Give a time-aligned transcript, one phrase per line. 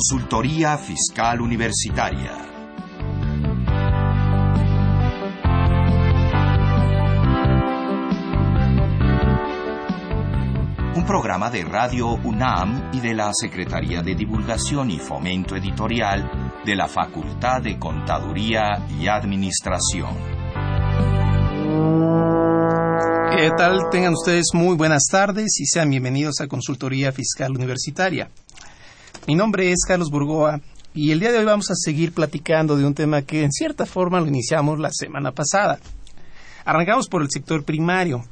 [0.00, 2.32] Consultoría Fiscal Universitaria.
[10.96, 16.74] Un programa de Radio UNAM y de la Secretaría de Divulgación y Fomento Editorial de
[16.74, 20.16] la Facultad de Contaduría y Administración.
[23.36, 23.90] ¿Qué tal?
[23.90, 28.30] Tengan ustedes muy buenas tardes y sean bienvenidos a Consultoría Fiscal Universitaria.
[29.26, 30.60] Mi nombre es Carlos Burgoa
[30.94, 33.84] y el día de hoy vamos a seguir platicando de un tema que en cierta
[33.84, 35.78] forma lo iniciamos la semana pasada.
[36.64, 38.24] Arrancamos por el sector primario,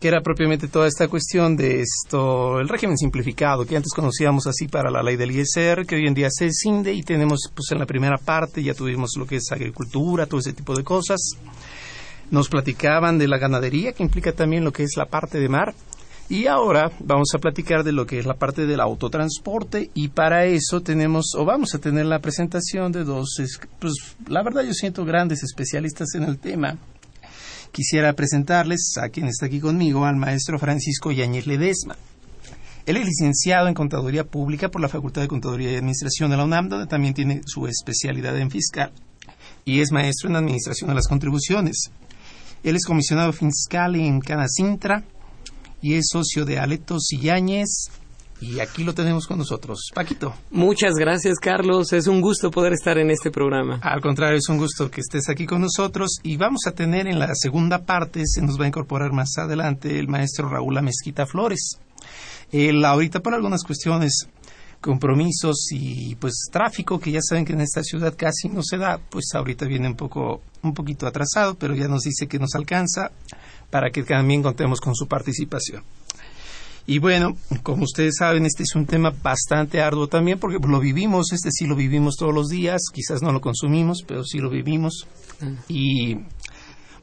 [0.00, 4.66] que era propiamente toda esta cuestión de esto, el régimen simplificado, que antes conocíamos así
[4.66, 7.78] para la ley del ISR, que hoy en día se cinde y tenemos pues en
[7.78, 11.20] la primera parte ya tuvimos lo que es agricultura, todo ese tipo de cosas.
[12.30, 15.74] Nos platicaban de la ganadería, que implica también lo que es la parte de mar.
[16.28, 20.46] Y ahora vamos a platicar de lo que es la parte del autotransporte y para
[20.46, 23.36] eso tenemos o vamos a tener la presentación de dos,
[23.78, 23.92] pues
[24.26, 26.78] la verdad yo siento grandes especialistas en el tema.
[27.72, 31.96] Quisiera presentarles a quien está aquí conmigo, al maestro Francisco Yáñez Ledesma.
[32.86, 36.44] Él es licenciado en Contaduría Pública por la Facultad de Contaduría y Administración de la
[36.44, 38.92] UNAM, donde también tiene su especialidad en fiscal.
[39.64, 41.90] Y es maestro en Administración de las Contribuciones.
[42.62, 45.02] Él es comisionado fiscal en Canacintra
[45.84, 47.90] y es socio de Aletos y Yáñez.
[48.40, 49.90] Y aquí lo tenemos con nosotros.
[49.94, 50.34] Paquito.
[50.50, 51.92] Muchas gracias, Carlos.
[51.92, 53.80] Es un gusto poder estar en este programa.
[53.82, 56.20] Al contrario, es un gusto que estés aquí con nosotros.
[56.22, 59.98] Y vamos a tener en la segunda parte, se nos va a incorporar más adelante,
[59.98, 61.78] el maestro Raúl Amezquita Flores.
[62.50, 64.26] Él ahorita por algunas cuestiones
[64.80, 68.98] compromisos y pues tráfico que ya saben que en esta ciudad casi no se da,
[69.10, 73.10] pues ahorita viene un poco un poquito atrasado, pero ya nos dice que nos alcanza
[73.74, 75.82] para que también contemos con su participación.
[76.86, 81.32] Y bueno, como ustedes saben, este es un tema bastante arduo también porque lo vivimos,
[81.32, 85.08] este sí lo vivimos todos los días, quizás no lo consumimos, pero sí lo vivimos.
[85.66, 86.18] Y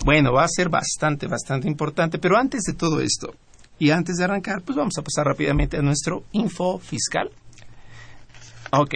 [0.06, 2.20] bueno, va a ser bastante, bastante importante.
[2.20, 3.36] Pero antes de todo esto,
[3.78, 7.32] y antes de arrancar, pues vamos a pasar rápidamente a nuestro info fiscal.
[8.72, 8.96] Ok,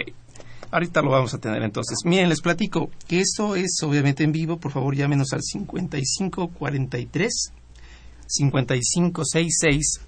[0.70, 1.98] ahorita lo vamos a tener entonces.
[2.06, 4.56] Miren, les platico que esto es obviamente en vivo.
[4.56, 7.52] Por favor, llámenos al 5543
[8.26, 10.00] 5566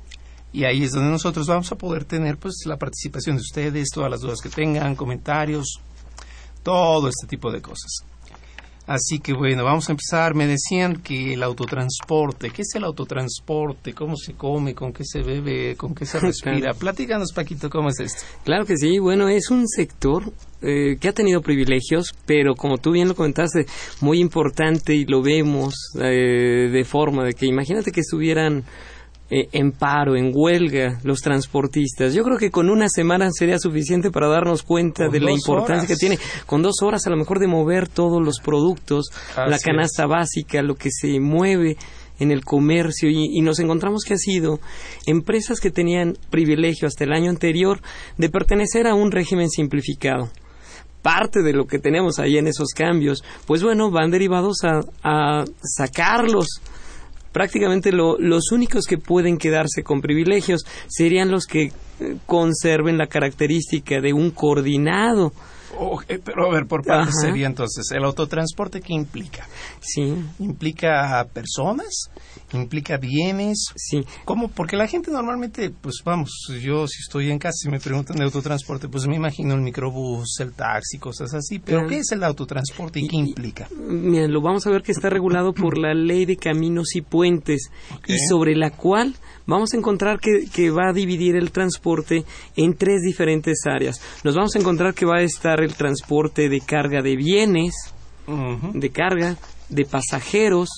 [0.52, 4.10] y ahí es donde nosotros vamos a poder tener pues la participación de ustedes, todas
[4.10, 5.80] las dudas que tengan, comentarios,
[6.62, 8.04] todo este tipo de cosas.
[8.88, 10.34] Así que bueno, vamos a empezar.
[10.34, 13.92] Me decían que el autotransporte, ¿qué es el autotransporte?
[13.92, 14.74] ¿Cómo se come?
[14.74, 15.76] ¿Con qué se bebe?
[15.76, 16.72] ¿Con qué se respira?
[16.72, 18.22] Platícanos, Paquito, ¿cómo es esto?
[18.44, 18.98] Claro que sí.
[18.98, 20.32] Bueno, es un sector
[20.62, 23.66] eh, que ha tenido privilegios, pero como tú bien lo comentaste,
[24.00, 28.64] muy importante y lo vemos eh, de forma de que imagínate que estuvieran
[29.30, 32.14] eh, en paro, en huelga, los transportistas.
[32.14, 35.76] Yo creo que con una semana sería suficiente para darnos cuenta Con de la importancia
[35.76, 35.86] horas.
[35.86, 36.18] que tiene.
[36.46, 40.76] Con dos horas a lo mejor de mover todos los productos, la canasta básica, lo
[40.76, 41.76] que se mueve
[42.18, 44.60] en el comercio y, y nos encontramos que ha sido
[45.06, 47.80] empresas que tenían privilegio hasta el año anterior
[48.16, 50.30] de pertenecer a un régimen simplificado
[51.02, 55.44] parte de lo que tenemos ahí en esos cambios, pues bueno, van derivados a, a
[55.62, 56.60] sacarlos.
[57.38, 63.06] Prácticamente lo- los únicos que pueden quedarse con privilegios serían los que eh, conserven la
[63.06, 65.32] característica de un coordinado.
[65.80, 67.20] Oh, eh, pero a ver, por parte Ajá.
[67.20, 69.46] sería entonces, ¿el autotransporte qué implica?
[69.80, 72.10] Sí, ¿Implica personas?
[72.52, 73.66] ¿Implica bienes?
[73.76, 74.04] sí.
[74.24, 74.48] ¿Cómo?
[74.48, 76.30] Porque la gente normalmente, pues vamos,
[76.62, 80.40] yo si estoy en casa y me preguntan de autotransporte, pues me imagino el microbús,
[80.40, 81.58] el taxi, cosas así.
[81.58, 81.88] Pero Claro.
[81.90, 83.68] ¿qué es el autotransporte y qué Y- implica?
[83.76, 87.70] Mira, lo vamos a ver que está regulado por la ley de caminos y puentes
[88.06, 89.14] y sobre la cual
[89.48, 94.00] vamos a encontrar que, que va a dividir el transporte en tres diferentes áreas.
[94.22, 97.74] Nos vamos a encontrar que va a estar el transporte de carga de bienes,
[98.74, 99.36] de carga,
[99.70, 100.68] de pasajeros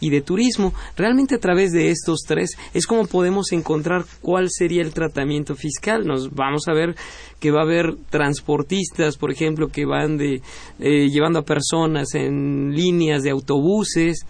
[0.00, 0.74] y de turismo.
[0.96, 6.06] Realmente a través de estos tres es como podemos encontrar cuál sería el tratamiento fiscal.
[6.06, 6.94] Nos vamos a ver
[7.40, 10.42] que va a haber transportistas, por ejemplo, que van de
[10.78, 14.26] eh, llevando a personas en líneas de autobuses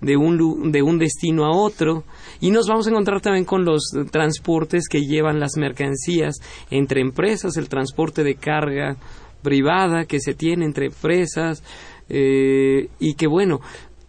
[0.00, 2.02] de un, de un destino a otro
[2.42, 6.34] y nos vamos a encontrar también con los transportes que llevan las mercancías
[6.70, 8.96] entre empresas, el transporte de carga
[9.42, 11.62] privada que se tiene entre empresas
[12.08, 13.60] eh, y que bueno,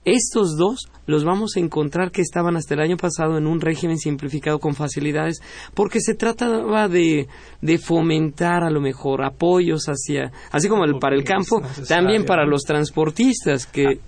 [0.03, 3.99] estos dos los vamos a encontrar que estaban hasta el año pasado en un régimen
[3.99, 5.39] simplificado con facilidades
[5.75, 7.27] porque se trataba de,
[7.61, 12.47] de fomentar a lo mejor apoyos hacia, así como el, para el campo, también para
[12.47, 13.99] los transportistas que...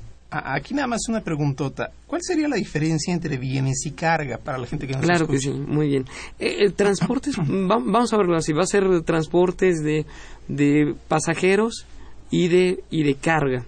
[0.44, 1.92] Aquí nada más una preguntota.
[2.08, 5.40] ¿Cuál sería la diferencia entre bienes y carga para la gente que nos Claro que
[5.40, 6.06] sí, muy bien.
[6.40, 10.06] Eh, transportes, vamos a verlo así, va a ser transportes de,
[10.48, 11.86] de pasajeros
[12.32, 13.66] y de, y de carga.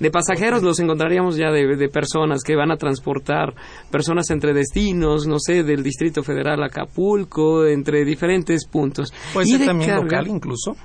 [0.00, 3.54] De pasajeros los encontraríamos ya de, personas que van a transportar
[3.90, 9.12] personas entre destinos, no sé, del Distrito Federal a Acapulco, entre diferentes puntos.
[9.32, 10.76] ¿Puede ser también local incluso?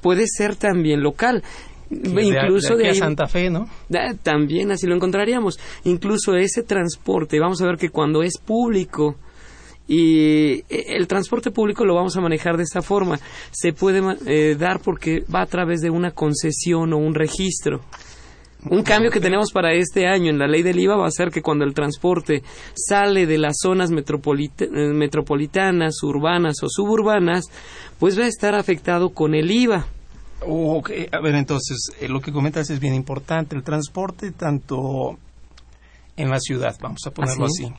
[0.00, 1.44] Puede ser también local.
[1.90, 3.68] Incluso de, Santa Fe, ¿no?
[4.22, 5.58] También así lo encontraríamos.
[5.84, 9.16] Incluso ese transporte, vamos a ver que cuando es público,
[9.88, 13.18] y eh, el transporte público lo vamos a manejar de esta forma.
[13.50, 17.82] Se puede eh, dar porque va a través de una concesión o un registro.
[18.68, 21.30] Un cambio que tenemos para este año en la ley del IVA va a ser
[21.30, 22.42] que cuando el transporte
[22.74, 27.44] sale de las zonas eh, metropolitanas, urbanas o suburbanas,
[28.00, 29.86] pues va a estar afectado con el IVA.
[30.40, 33.56] A ver, entonces, eh, lo que comentas es bien importante.
[33.56, 35.18] El transporte, tanto
[36.16, 37.72] en la ciudad, vamos a ponerlo así,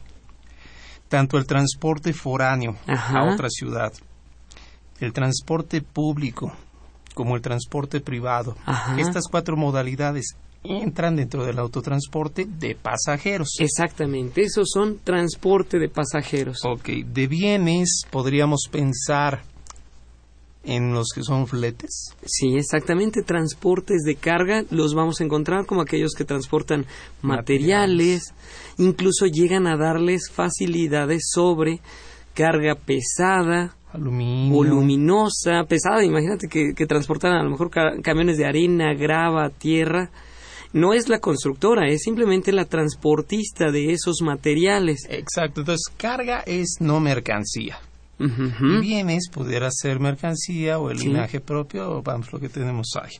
[1.07, 3.91] tanto el transporte foráneo a otra ciudad,
[4.99, 6.53] el transporte público,
[7.13, 8.55] como el transporte privado.
[8.97, 13.55] Estas cuatro modalidades entran dentro del autotransporte de pasajeros.
[13.59, 16.59] Exactamente, esos son transporte de pasajeros.
[16.65, 19.41] Ok, de bienes podríamos pensar
[20.67, 22.13] en los que son fletes.
[22.25, 26.85] Sí, exactamente, transportes de carga los vamos a encontrar como aquellos que transportan
[27.21, 28.33] materiales,
[28.77, 31.79] incluso llegan a darles facilidades sobre
[32.33, 34.53] carga pesada, Aluminio.
[34.53, 36.03] voluminosa, pesada.
[36.03, 37.71] Imagínate que, que transportan a lo mejor
[38.03, 40.11] camiones de arena, grava, tierra
[40.73, 45.07] no es la constructora, es simplemente la transportista de esos materiales.
[45.09, 47.79] Exacto, entonces carga es no mercancía.
[48.17, 53.11] Bienes pudiera ser mercancía o el linaje propio, vamos, lo que tenemos ahí.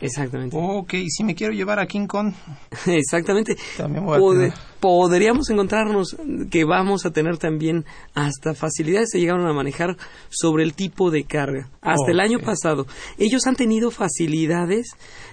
[0.00, 0.56] Exactamente.
[0.58, 2.32] Ok, si me quiero llevar a King Kong.
[2.86, 3.56] Exactamente.
[3.76, 6.16] También voy a Podríamos encontrarnos
[6.50, 9.96] que vamos a tener también hasta facilidades se llegaron a manejar
[10.28, 11.70] sobre el tipo de carga.
[11.80, 12.86] Hasta el año pasado.
[13.18, 14.90] Ellos han tenido facilidades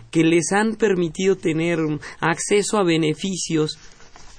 [0.10, 1.80] que les han permitido tener
[2.22, 3.78] acceso a beneficios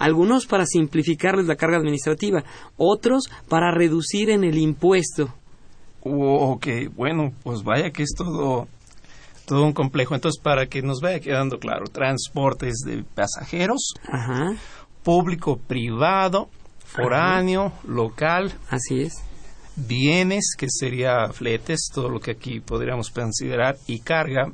[0.02, 2.42] algunos para simplificarles la carga administrativa,
[2.76, 5.32] otros para reducir en el impuesto.
[6.02, 6.66] ok,
[6.96, 8.66] bueno, pues vaya que es todo,
[9.46, 10.16] todo un complejo.
[10.16, 13.94] Entonces, para que nos vaya quedando claro, transportes de pasajeros,
[15.04, 16.48] público, privado,
[16.84, 18.52] foráneo, local.
[18.70, 19.12] Así es.
[19.76, 24.50] Bienes, que sería fletes, todo lo que aquí podríamos considerar, y carga,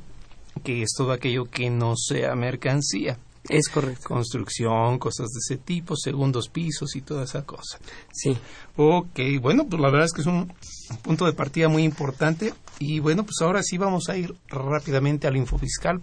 [0.63, 3.17] que es todo aquello que no sea mercancía.
[3.49, 4.09] Es correcto.
[4.09, 7.79] Construcción, cosas de ese tipo, segundos pisos y toda esa cosa.
[8.11, 8.37] Sí.
[8.77, 10.53] Ok, bueno, pues la verdad es que es un
[11.01, 12.53] punto de partida muy importante.
[12.79, 15.99] Y bueno, pues ahora sí vamos a ir rápidamente al infofiscal.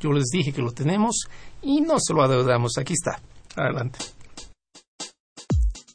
[0.00, 1.26] Yo les dije que lo tenemos
[1.62, 2.78] y no se lo adeudamos.
[2.78, 3.20] Aquí está.
[3.56, 3.98] Adelante.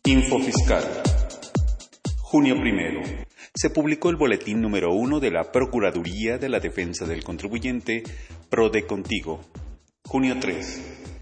[0.03, 0.83] Infofiscal.
[2.19, 3.23] Junio primero
[3.55, 8.01] se publicó el boletín número uno de la Procuraduría de la Defensa del Contribuyente,
[8.49, 9.41] PRODE Contigo.
[10.05, 10.81] Junio 3.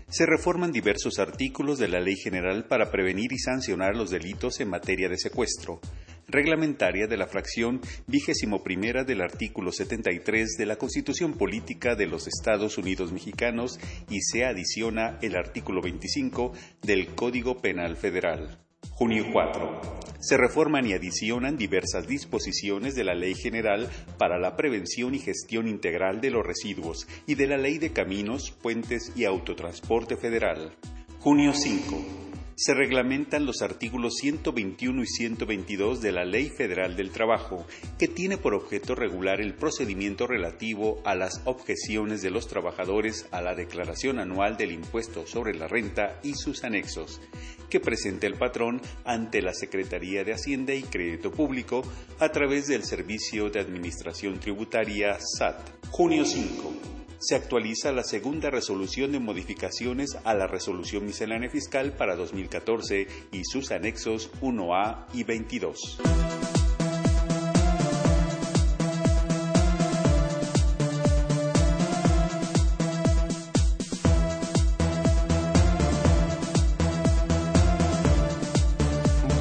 [0.09, 4.69] Se reforman diversos artículos de la Ley General para prevenir y sancionar los delitos en
[4.69, 5.79] materia de secuestro,
[6.27, 12.27] reglamentaria de la fracción vigésimo primera del artículo 73 de la Constitución Política de los
[12.27, 13.79] Estados Unidos Mexicanos
[14.09, 16.51] y se adiciona el artículo 25
[16.81, 18.59] del Código Penal Federal.
[19.01, 19.81] Junio 4.
[20.19, 23.89] Se reforman y adicionan diversas disposiciones de la Ley General
[24.19, 28.51] para la Prevención y Gestión Integral de los Residuos y de la Ley de Caminos,
[28.51, 30.75] Puentes y Autotransporte Federal.
[31.19, 32.30] Junio 5
[32.61, 37.65] se reglamentan los artículos 121 y 122 de la Ley Federal del Trabajo,
[37.97, 43.41] que tiene por objeto regular el procedimiento relativo a las objeciones de los trabajadores a
[43.41, 47.19] la declaración anual del impuesto sobre la renta y sus anexos,
[47.67, 51.81] que presenta el patrón ante la Secretaría de Hacienda y Crédito Público
[52.19, 55.87] a través del Servicio de Administración Tributaria SAT.
[55.89, 62.15] Junio 5 se actualiza la segunda resolución de modificaciones a la resolución miscelánea fiscal para
[62.15, 65.99] 2014 y sus anexos 1A y 22.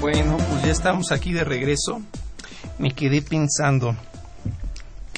[0.01, 2.03] Bueno, pues ya estamos aquí de regreso.
[2.79, 3.97] Me quedé pensando,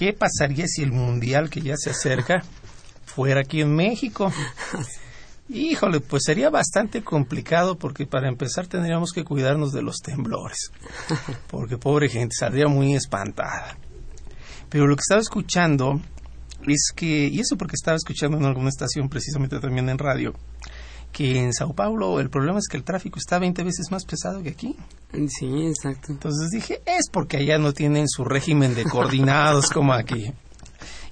[0.03, 2.43] ¿Qué pasaría si el mundial que ya se acerca
[3.05, 4.33] fuera aquí en México?
[5.49, 10.73] Híjole, pues sería bastante complicado porque para empezar tendríamos que cuidarnos de los temblores.
[11.47, 13.79] Porque pobre gente, saldría muy espantada.
[14.69, 16.01] Pero lo que estaba escuchando
[16.67, 20.35] es que, y eso porque estaba escuchando en alguna estación precisamente también en radio,
[21.13, 24.43] que en Sao Paulo el problema es que el tráfico está 20 veces más pesado
[24.43, 24.77] que aquí.
[25.29, 26.11] Sí, exacto.
[26.11, 30.33] Entonces dije, es porque allá no tienen su régimen de coordinados como aquí.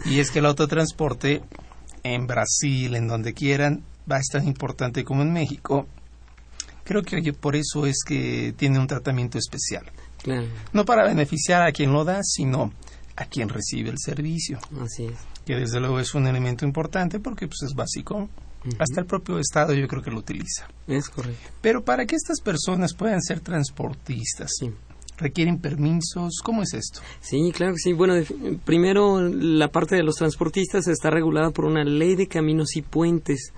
[0.06, 1.42] Y es que el autotransporte
[2.02, 5.86] en Brasil, en donde quieran, va a estar importante como en México.
[6.84, 9.84] Creo que por eso es que tiene un tratamiento especial.
[10.22, 10.46] Claro.
[10.72, 12.72] No para beneficiar a quien lo da, sino
[13.16, 14.58] a quien recibe el servicio.
[14.82, 15.18] Así es.
[15.44, 18.28] Que desde luego es un elemento importante porque pues es básico.
[18.78, 20.68] Hasta el propio Estado yo creo que lo utiliza.
[20.86, 21.50] Es correcto.
[21.60, 24.70] Pero para que estas personas puedan ser transportistas, Sí.
[25.18, 26.40] requieren permisos.
[26.42, 27.00] ¿Cómo es esto?
[27.20, 27.92] Sí, claro que sí.
[27.92, 28.14] Bueno,
[28.64, 33.52] primero la parte de los transportistas está regulada por una ley de caminos y puentes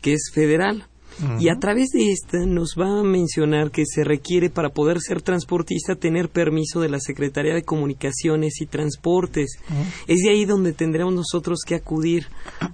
[0.00, 0.86] que es federal.
[1.38, 5.22] Y a través de esta nos va a mencionar que se requiere para poder ser
[5.22, 9.58] transportista tener permiso de la Secretaría de Comunicaciones y Transportes.
[10.08, 12.26] Es de ahí donde tendremos nosotros que acudir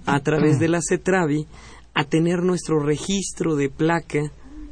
[0.05, 1.45] a través de la CETRAVI
[1.93, 4.31] a tener nuestro registro de placa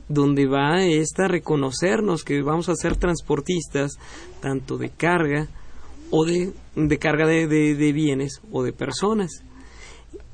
[0.09, 3.97] donde va esta a reconocernos que vamos a ser transportistas
[4.39, 5.47] tanto de carga
[6.09, 9.43] o de, de carga de, de- de bienes o de personas.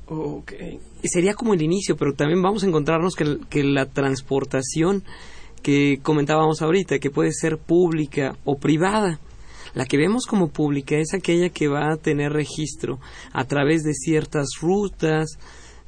[0.06, 0.52] Ok.
[1.02, 5.02] Y sería como el inicio, pero también vamos a encontrarnos que la transportación
[5.64, 9.18] que comentábamos ahorita, que puede ser pública o privada.
[9.72, 13.00] La que vemos como pública es aquella que va a tener registro
[13.32, 15.38] a través de ciertas rutas,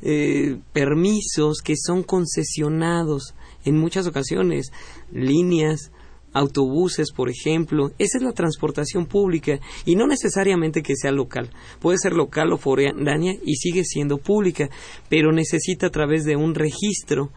[0.03, 4.73] eh, permisos que son concesionados en muchas ocasiones,
[5.13, 5.93] líneas,
[6.39, 7.91] autobuses, por ejemplo.
[7.99, 11.51] Esa es la transportación pública y no necesariamente que sea local.
[11.81, 14.69] Puede ser local o foránea y sigue siendo pública,
[15.09, 17.31] pero necesita a través de un registro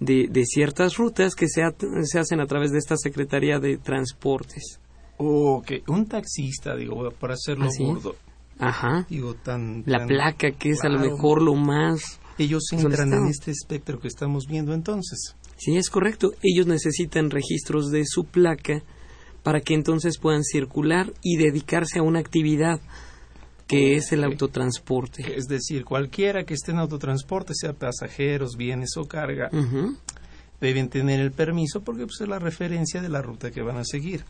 [0.00, 3.76] de, de ciertas rutas que se, ha- se hacen a través de esta Secretaría de
[3.78, 4.80] Transportes.
[5.18, 5.72] Ok.
[5.88, 7.88] Un taxista, digo, por hacerlo Así es.
[7.88, 8.16] burdo.
[8.58, 9.06] Ajá.
[9.08, 9.82] Digo, tan...
[9.86, 14.08] La placa, que es a lo mejor lo más Ellos entran en este espectro que
[14.08, 15.36] estamos viendo entonces.
[15.64, 16.32] Sí, es correcto.
[16.42, 18.82] Ellos necesitan registros de su placa
[19.42, 22.80] para que entonces puedan circular y dedicarse a una actividad
[23.68, 25.36] que es el autotransporte.
[25.36, 29.50] Es decir, cualquiera que esté en autotransporte, sea pasajeros, bienes o carga,
[30.60, 33.84] deben tener el permiso porque pues, es la referencia de la ruta que van a
[33.84, 34.24] seguir.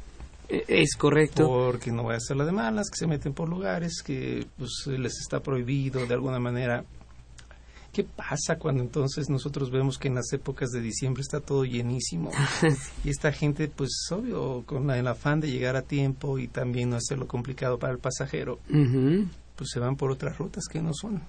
[0.49, 1.47] E- Es correcto.
[1.49, 4.71] Porque no vaya a ser la de malas, que se meten por lugares que pues,
[4.87, 6.85] les está prohibido de alguna manera.
[7.93, 12.31] ¿Qué pasa cuando entonces nosotros vemos que en las épocas de diciembre está todo llenísimo?
[13.05, 16.97] y esta gente, pues obvio, con el afán de llegar a tiempo y también no
[16.97, 18.59] hacerlo complicado para el pasajero,
[19.57, 21.23] pues se van por otras rutas que no son.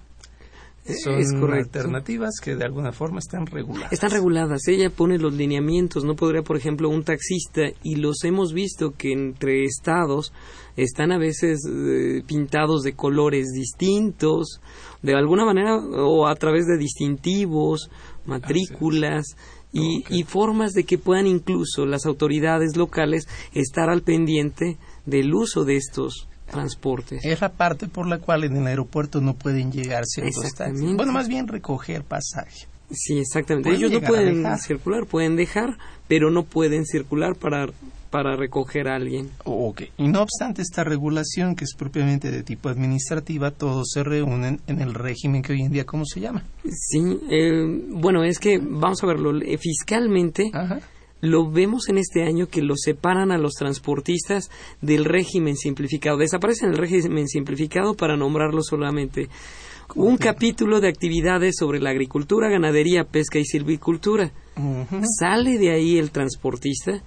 [0.86, 1.78] Es Son correcto.
[1.78, 3.90] alternativas que de alguna forma están reguladas.
[3.90, 8.52] Están reguladas, ella pone los lineamientos, no podría, por ejemplo, un taxista, y los hemos
[8.52, 10.32] visto que entre estados
[10.76, 14.60] están a veces eh, pintados de colores distintos,
[15.02, 17.90] de alguna manera, o a través de distintivos,
[18.26, 19.36] matrículas,
[19.74, 25.76] y, formas de que puedan incluso las autoridades locales estar al pendiente del uso de
[25.76, 27.24] estos transportes.
[27.24, 30.94] Es la parte por la cual en el aeropuerto no pueden llegar ciertos taxis.
[30.94, 32.68] Bueno, más bien recoger pasaje.
[32.90, 33.70] Sí, exactamente.
[33.70, 35.76] Pueden Ellos no pueden circular, pueden dejar,
[36.06, 37.66] pero no pueden circular para,
[38.14, 39.28] para recoger a alguien.
[39.42, 39.82] Ok.
[39.98, 44.80] Y no obstante esta regulación, que es propiamente de tipo administrativa, todos se reúnen en
[44.80, 46.44] el régimen que hoy en día, ¿cómo se llama?
[46.62, 50.48] Sí, eh, bueno, es que vamos a verlo eh, fiscalmente.
[50.52, 50.78] Ajá.
[51.22, 54.48] Lo vemos en este año que lo separan a los transportistas
[54.80, 56.16] del régimen simplificado.
[56.16, 59.28] Desaparecen el régimen simplificado para nombrarlo solamente.
[59.94, 64.32] Un capítulo de actividades sobre la agricultura, ganadería, pesca y silvicultura.
[65.18, 67.02] Sale de ahí el transportista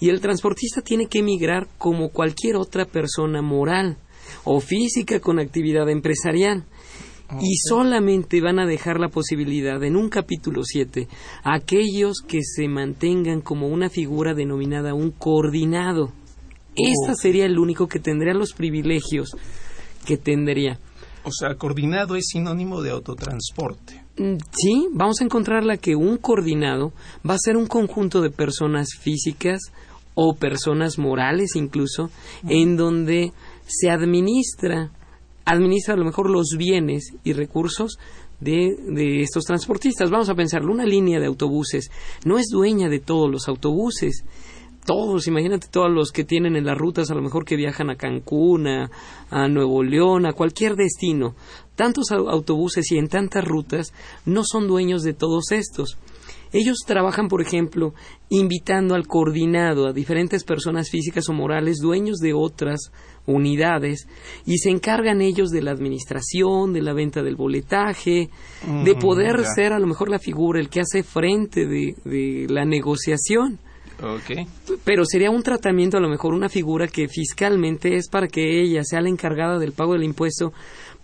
[0.00, 3.96] y el transportista tiene que emigrar como cualquier otra persona moral
[4.44, 6.64] o física con actividad empresarial.
[7.40, 11.08] Y solamente van a dejar la posibilidad en un capítulo 7
[11.44, 16.12] a aquellos que se mantengan como una figura denominada un coordinado.
[16.74, 19.34] Este sería el único que tendría los privilegios
[20.04, 20.78] que tendría.
[21.24, 24.02] O sea, coordinado es sinónimo de autotransporte.
[24.18, 26.92] Mm, Sí, vamos a encontrar la que un coordinado
[27.28, 29.60] va a ser un conjunto de personas físicas
[30.14, 32.10] o personas morales incluso,
[32.46, 33.32] en donde
[33.66, 34.90] se administra,
[35.44, 37.98] administra a lo mejor los bienes y recursos
[38.40, 40.10] de, de estos transportistas.
[40.10, 41.90] Vamos a pensarlo, una línea de autobuses
[42.24, 44.24] no es dueña de todos los autobuses.
[44.84, 47.94] Todos, imagínate todos los que tienen en las rutas, a lo mejor que viajan a
[47.96, 48.90] Cancún, a,
[49.30, 51.36] a Nuevo León, a cualquier destino.
[51.76, 53.92] Tantos au- autobuses y en tantas rutas
[54.26, 55.98] no son dueños de todos estos.
[56.52, 57.94] Ellos trabajan, por ejemplo,
[58.28, 62.90] invitando al coordinado a diferentes personas físicas o morales, dueños de otras
[63.24, 64.06] unidades,
[64.44, 68.28] y se encargan ellos de la administración, de la venta del boletaje,
[68.84, 72.64] de poder ser a lo mejor la figura, el que hace frente de, de la
[72.64, 73.60] negociación.
[74.02, 74.46] Okay.
[74.84, 78.82] Pero sería un tratamiento, a lo mejor una figura que fiscalmente es para que ella
[78.82, 80.52] sea la encargada del pago del impuesto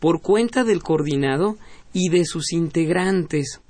[0.01, 1.57] por cuenta del coordinado
[1.93, 3.61] y de sus integrantes.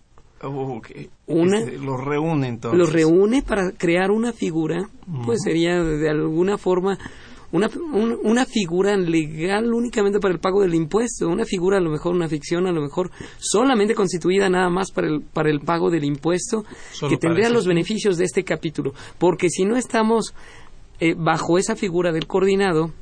[1.27, 2.79] Una, este, los reúne entonces.
[2.79, 4.89] Los reúne para crear una figura,
[5.27, 6.97] pues sería de alguna forma
[7.51, 7.71] una,
[8.23, 12.29] una figura legal únicamente para el pago del impuesto, una figura a lo mejor una
[12.29, 16.65] ficción, a lo mejor solamente constituida nada más para el, para el pago del impuesto,
[17.09, 18.93] que tendría los beneficios de este capítulo.
[19.19, 20.35] Porque si no estamos
[21.01, 22.93] eh, bajo esa figura del coordinado,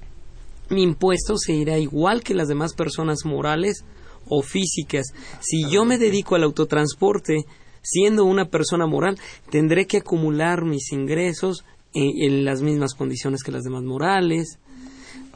[0.71, 3.85] mi impuesto se irá igual que las demás personas morales
[4.29, 5.07] o físicas.
[5.41, 7.47] Si yo me dedico al autotransporte,
[7.83, 9.19] siendo una persona moral,
[9.51, 11.65] tendré que acumular mis ingresos
[11.97, 14.59] en, las mismas condiciones que las demás morales,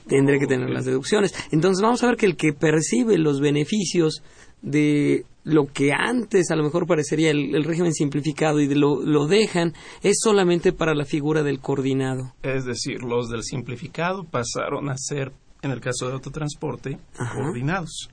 [0.07, 1.35] tendré que tener las deducciones.
[1.53, 4.23] Entonces vamos a ver que el que percibe los beneficios
[4.63, 9.73] de lo que antes a lo mejor parecería el, régimen simplificado y lo, lo, dejan
[10.03, 12.35] es solamente para la figura del coordinado.
[12.43, 16.99] Es decir, los del simplificado pasaron a ser, en el caso de autotransporte,
[17.35, 18.11] coordinados.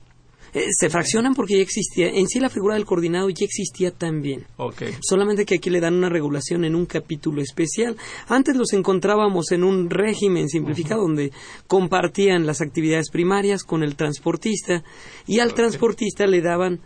[0.54, 4.44] Eh, se fraccionan porque ya existía, en sí la figura del coordinado ya existía también.
[4.56, 4.94] Okay.
[5.00, 7.96] Solamente que aquí le dan una regulación en un capítulo especial.
[8.28, 11.32] Antes los encontrábamos en un régimen simplificado donde
[11.66, 14.82] compartían las actividades primarias con el transportista
[15.26, 16.80] y al transportista le daban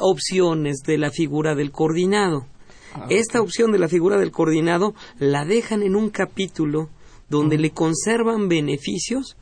[0.00, 2.46] opciones de la figura del coordinado.
[2.94, 6.88] Ah, Esta opción de la figura del coordinado la dejan en un capítulo
[7.28, 9.36] donde le conservan beneficios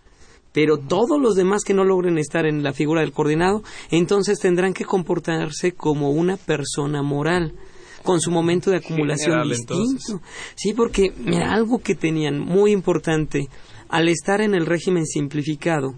[0.53, 4.75] pero todos los demás que no logren estar en la figura del coordinado, entonces tendrán
[4.75, 7.55] que comportarse como una persona moral
[8.03, 10.21] con su momento de acumulación distinto.
[10.55, 13.49] Sí, porque mira, algo que tenían muy importante
[13.89, 15.95] al estar en el régimen simplificado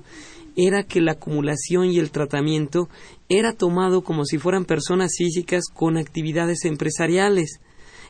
[0.57, 2.89] era que la acumulación y el tratamiento
[3.29, 7.61] era tomado como si fueran personas físicas con actividades empresariales.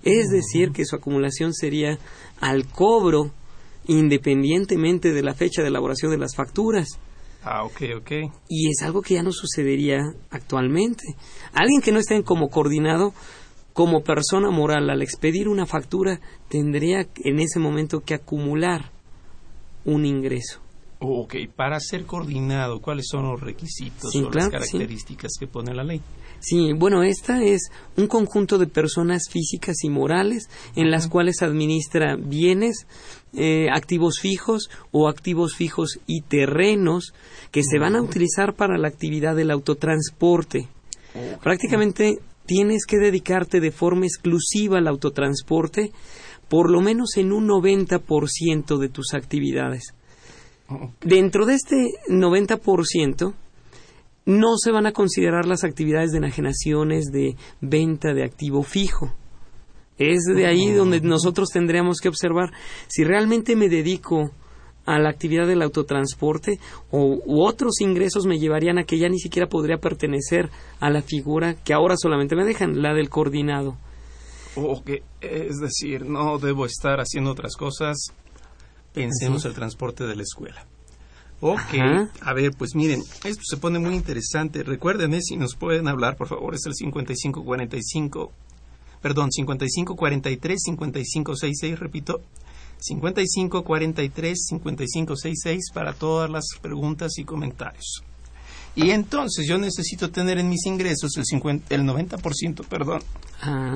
[0.03, 1.99] Es decir, que su acumulación sería
[2.41, 3.33] al cobro
[3.91, 7.01] independientemente de la fecha de elaboración de las facturas.
[7.43, 8.11] Ah, ok, ok.
[8.49, 9.99] Y es algo que ya no sucedería
[10.31, 11.03] actualmente.
[11.53, 13.13] Alguien que no esté como coordinado,
[13.73, 18.93] como persona moral, al expedir una factura, tendría en ese momento que acumular
[19.85, 20.61] un ingreso.
[21.01, 26.01] Ok, para ser coordinado, ¿cuáles son los requisitos o las características que pone la ley?
[26.41, 32.17] Sí, bueno, esta es un conjunto de personas físicas y morales en las cuales administra
[32.17, 32.87] bienes,
[33.35, 37.13] eh, activos fijos o activos fijos y terrenos
[37.51, 40.69] que se van a utilizar para la actividad del autotransporte.
[41.43, 45.93] Prácticamente tienes que dedicarte de forma exclusiva al autotransporte
[46.51, 49.95] por lo menos en un 90% de tus actividades.
[51.01, 53.35] Dentro de este 90%,
[54.31, 59.13] no se van a considerar las actividades de enajenaciones de venta de activo fijo.
[59.99, 62.53] Es de ahí donde nosotros tendríamos que observar
[62.89, 64.31] si realmente me dedico
[64.87, 66.59] a la actividad del autotransporte
[66.91, 70.49] o u otros ingresos me llevarían a que ya ni siquiera podría pertenecer
[70.81, 73.77] a la figura que ahora solamente me dejan, la del coordinado.
[74.57, 77.99] O que, es decir, no debo estar haciendo otras cosas.
[78.93, 80.67] Pensemos el transporte de la escuela.
[81.43, 81.75] Ok,
[82.21, 84.63] a ver, pues miren, esto se pone muy interesante.
[84.63, 88.31] Recuerden, si nos pueden hablar, por favor, es el 5545,
[89.01, 92.21] perdón, 5543, 5566, repito,
[92.79, 98.05] 5543, 5566 para todas las preguntas y comentarios.
[98.75, 103.03] Y entonces yo necesito tener en mis ingresos el, 50, el 90%, perdón,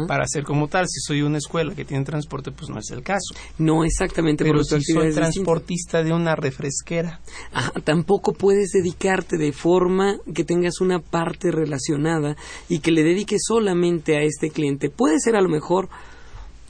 [0.07, 0.87] para ser como tal.
[0.88, 3.35] Si soy una escuela que tiene transporte, pues no es el caso.
[3.59, 4.44] No exactamente.
[4.44, 7.20] Pero si soy transportista de una refresquera.
[7.83, 12.37] tampoco puedes dedicarte de forma que tengas una parte relacionada
[12.68, 14.90] y que le dediques solamente a este cliente.
[14.90, 15.88] Puede ser a lo mejor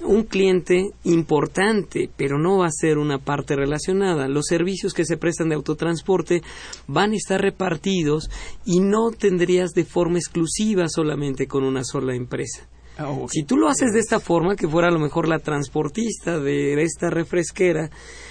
[0.03, 4.29] un cliente importante, pero no va a ser una parte relacionada.
[4.29, 6.43] Los servicios que se prestan de autotransporte
[6.87, 8.31] van a estar repartidos
[8.65, 12.69] y no tendrías de forma exclusiva solamente con una sola empresa.
[12.97, 16.39] Ah, si tú lo haces de esta forma, que fuera a lo mejor la transportista
[16.39, 17.91] de esta refresquera,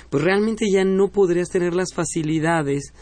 [0.10, 2.94] pues realmente ya no podrías tener las facilidades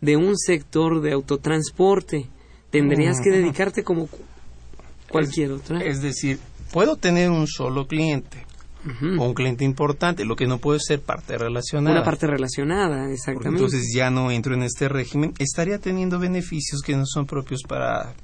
[0.00, 2.26] de un sector de autotransporte.
[2.70, 4.08] Tendrías que dedicarte como
[5.08, 5.82] cualquier otra.
[5.82, 6.38] Es decir,
[6.72, 8.46] puedo tener un solo cliente
[9.18, 11.96] o un cliente importante, lo que no puede ser parte relacionada.
[11.96, 13.62] Una parte relacionada, exactamente.
[13.62, 18.14] entonces ya no entro en este régimen, estaría teniendo beneficios que no son propios para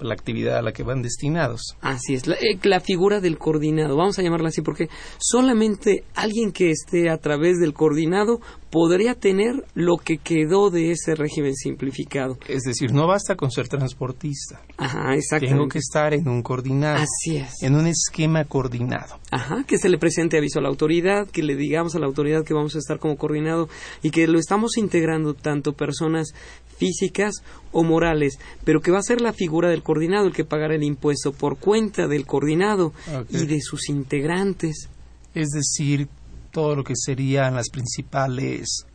[0.00, 1.76] la actividad a la que van destinados.
[1.80, 6.52] Así es, la, eh, la, figura del coordinado, vamos a llamarla así, porque solamente alguien
[6.52, 12.38] que esté a través del coordinado podría tener lo que quedó de ese régimen simplificado.
[12.48, 14.60] Es decir, no basta con ser transportista.
[14.76, 15.46] Ajá, exacto.
[15.46, 16.98] Tengo que estar en un coordinado.
[16.98, 17.62] Así es.
[17.62, 19.18] En un esquema coordinado.
[19.30, 22.44] Ajá, que se le presente aviso a la autoridad, que le digamos a la autoridad
[22.44, 23.68] que vamos a estar como coordinado
[24.02, 26.34] y que lo estamos integrando tanto personas
[26.76, 27.36] físicas
[27.72, 30.82] o morales, pero que va a ser la figura del coordinado el que pagará el
[30.82, 33.42] impuesto por cuenta del coordinado Okay.
[33.42, 34.88] y de sus integrantes.
[35.34, 36.08] Es decir,
[36.56, 38.86] todo lo que serían las principales,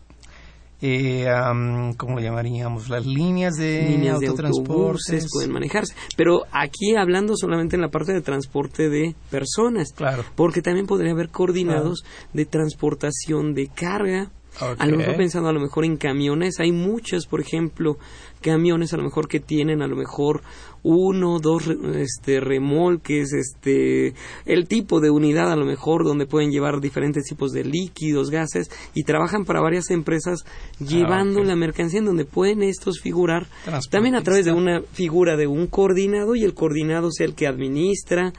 [0.82, 2.90] eh, am, ¿cómo lo llamaríamos?
[2.90, 4.68] Las líneas de líneas de autotransportes.
[4.70, 5.94] autobuses pueden manejarse.
[6.18, 10.26] Pero aquí hablando solamente en la parte de transporte de personas, Claro.
[10.36, 14.32] porque también podría haber coordinados de transportación de carga.
[14.60, 17.98] A lo mejor pensando a lo mejor en camiones, hay muchos, por ejemplo,
[18.42, 20.42] camiones a lo mejor que tienen a lo mejor
[20.84, 24.14] uno, dos este remolques, este
[24.46, 28.70] el tipo de unidad a lo mejor donde pueden llevar diferentes tipos de líquidos, gases
[28.94, 30.44] y trabajan para varias empresas
[30.80, 31.48] llevando ok.
[31.48, 33.48] la mercancía en donde pueden estos figurar
[33.90, 37.48] también a través de una figura de un coordinado y el coordinado sea el que
[37.48, 38.34] administra,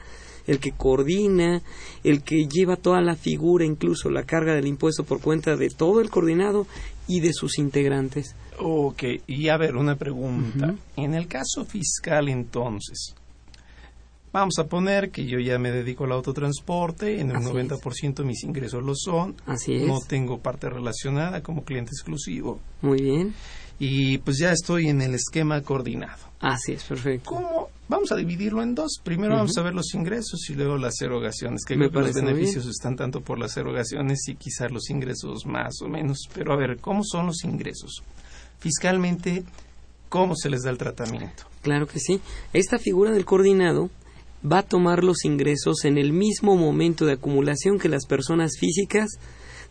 [0.47, 1.61] el que coordina,
[2.03, 6.01] el que lleva toda la figura, incluso la carga del impuesto por cuenta de todo
[6.01, 6.67] el coordinado
[7.07, 8.35] y de sus integrantes.
[8.59, 10.75] Ok, y a ver, una pregunta.
[10.95, 13.15] En el caso fiscal, entonces,
[14.31, 18.43] vamos a poner que yo ya me dedico al autotransporte, en el Así 90% mis
[18.43, 19.87] ingresos lo son, Así es.
[19.87, 23.33] no tengo parte relacionada como cliente exclusivo, Muy bien.
[23.85, 26.17] Y pues ya estoy en el esquema coordinado.
[26.39, 27.31] Así es, perfecto.
[27.31, 27.69] ¿Cómo?
[27.89, 29.01] Vamos a dividirlo en dos.
[29.03, 32.15] Primero vamos a ver los ingresos y luego las erogaciones, que Me creo que los
[32.15, 36.29] beneficios están tanto por las erogaciones y quizás los ingresos más o menos.
[36.33, 38.03] Pero a ver, ¿cómo son los ingresos?
[38.59, 39.43] Fiscalmente,
[40.07, 41.43] ¿cómo se les da el tratamiento?
[41.61, 42.21] Claro que sí.
[42.53, 43.89] Esta figura del coordinado
[44.49, 49.09] va a tomar los ingresos en el mismo momento de acumulación que las personas físicas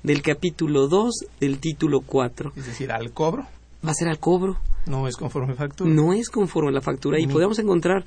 [0.02, 2.52] del capítulo 2 del título 4.
[2.56, 3.46] Es decir, al cobro,
[3.84, 4.58] Va a ser al cobro.
[4.86, 5.90] no es conforme factura.
[5.90, 8.04] no es conforme a la factura y podemos encontrar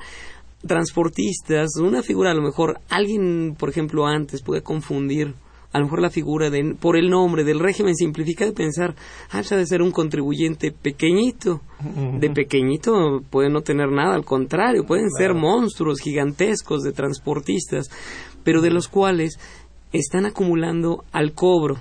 [0.65, 5.35] transportistas, una figura a lo mejor alguien, por ejemplo, antes puede confundir
[5.75, 8.95] a lo mejor la figura de, por el nombre del régimen simplificado y pensar,
[9.27, 11.59] ah, pues ha de ser un contribuyente pequeñito.
[12.17, 17.89] De pequeñito puede no tener nada, al contrario, pueden ser monstruos gigantescos de transportistas,
[18.45, 19.38] pero de los cuales
[19.91, 21.75] están acumulando al cobro.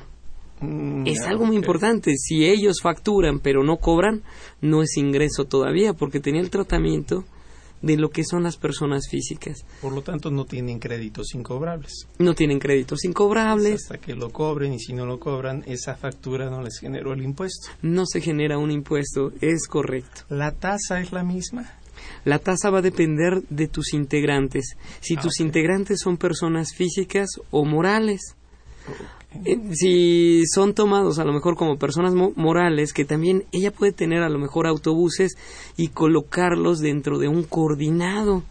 [0.65, 2.15] Mm, Es algo muy importante.
[2.17, 4.23] Si ellos facturan pero no cobran,
[4.61, 7.25] no es ingreso todavía porque tenía el tratamiento
[7.83, 9.59] de lo que son las personas físicas.
[9.83, 12.07] Por lo tanto, no tienen créditos incobrables.
[12.19, 16.49] No tienen créditos incobrables, Hasta que lo cobren y si no lo cobran, esa factura
[16.49, 17.69] no les generó el impuesto.
[17.83, 20.23] no se genera un impuesto, es correcto.
[20.31, 21.75] ¿La tasa es la misma?
[22.25, 24.77] La tasa va a depender de tus integrantes.
[25.01, 28.35] Si Ah, tus integrantes son personas físicas o morales.
[29.45, 33.93] Eh, Si son tomados a lo mejor como personas mo- morales, que también ella puede
[33.93, 35.37] tener a lo mejor autobuses
[35.77, 38.43] y colocarlos dentro de un coordinado.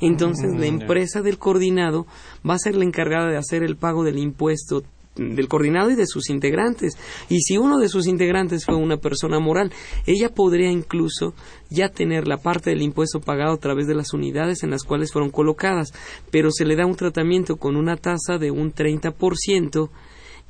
[0.00, 2.06] Entonces Mm, la empresa del coordinado
[2.48, 4.82] va a ser la encargada de hacer el pago del impuesto
[5.16, 6.96] del coordinado y de sus integrantes.
[7.28, 9.72] Y si uno de sus integrantes fue una persona moral,
[10.06, 11.34] ella podría incluso
[11.68, 15.12] ya tener la parte del impuesto pagado a través de las unidades en las cuales
[15.12, 15.92] fueron colocadas,
[16.30, 19.90] pero se le da un tratamiento con una tasa de un 30%,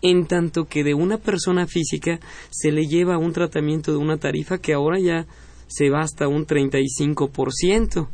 [0.03, 2.21] en tanto que de una persona física
[2.51, 5.27] se le lleva un tratamiento de una tarifa que ahora ya
[5.67, 8.09] se va hasta un 35%.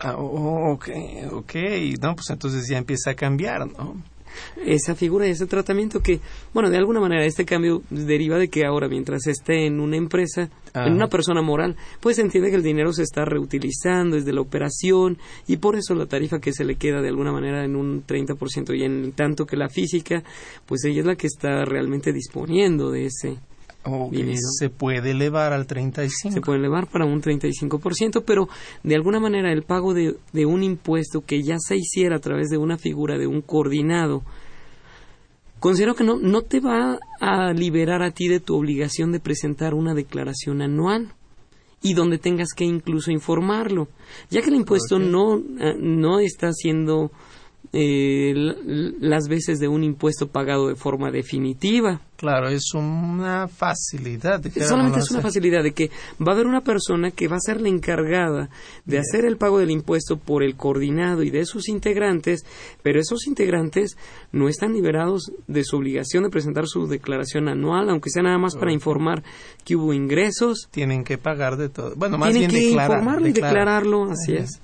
[0.00, 0.88] Ah, ok,
[1.30, 1.54] ok.
[2.00, 4.02] No, pues entonces ya empieza a cambiar, ¿no?
[4.64, 6.20] Esa figura y ese tratamiento que,
[6.52, 10.50] bueno, de alguna manera este cambio deriva de que ahora mientras esté en una empresa,
[10.72, 10.86] Ajá.
[10.86, 15.18] en una persona moral, pues entiende que el dinero se está reutilizando desde la operación
[15.46, 18.76] y por eso la tarifa que se le queda de alguna manera en un 30%
[18.76, 20.22] y en tanto que la física,
[20.66, 23.38] pues ella es la que está realmente disponiendo de ese
[23.84, 24.38] Ok, Dinero.
[24.58, 26.34] se puede elevar al 35.
[26.34, 28.48] se puede elevar para un 35%, pero
[28.82, 32.48] de alguna manera el pago de, de un impuesto que ya se hiciera a través
[32.48, 34.22] de una figura de un coordinado,
[35.58, 39.74] considero que no, no te va a liberar a ti de tu obligación de presentar
[39.74, 41.14] una declaración anual
[41.82, 43.88] y donde tengas que incluso informarlo,
[44.30, 47.10] ya que el impuesto no, eh, no está siendo
[47.74, 48.34] eh,
[49.00, 52.02] las veces de un impuesto pagado de forma definitiva.
[52.16, 54.42] Claro, es una facilidad.
[54.60, 57.60] Solamente es una facilidad de que va a haber una persona que va a ser
[57.60, 58.48] la encargada
[58.84, 62.44] de hacer el pago del impuesto por el coordinado y de sus integrantes,
[62.82, 63.96] pero esos integrantes
[64.30, 68.54] no están liberados de su obligación de presentar su declaración anual, aunque sea nada más
[68.54, 69.24] para informar
[69.64, 70.68] que hubo ingresos.
[70.70, 71.94] Tienen que pagar de todo.
[71.96, 74.60] Bueno, más Tienen bien que informarlo y declararlo, así es.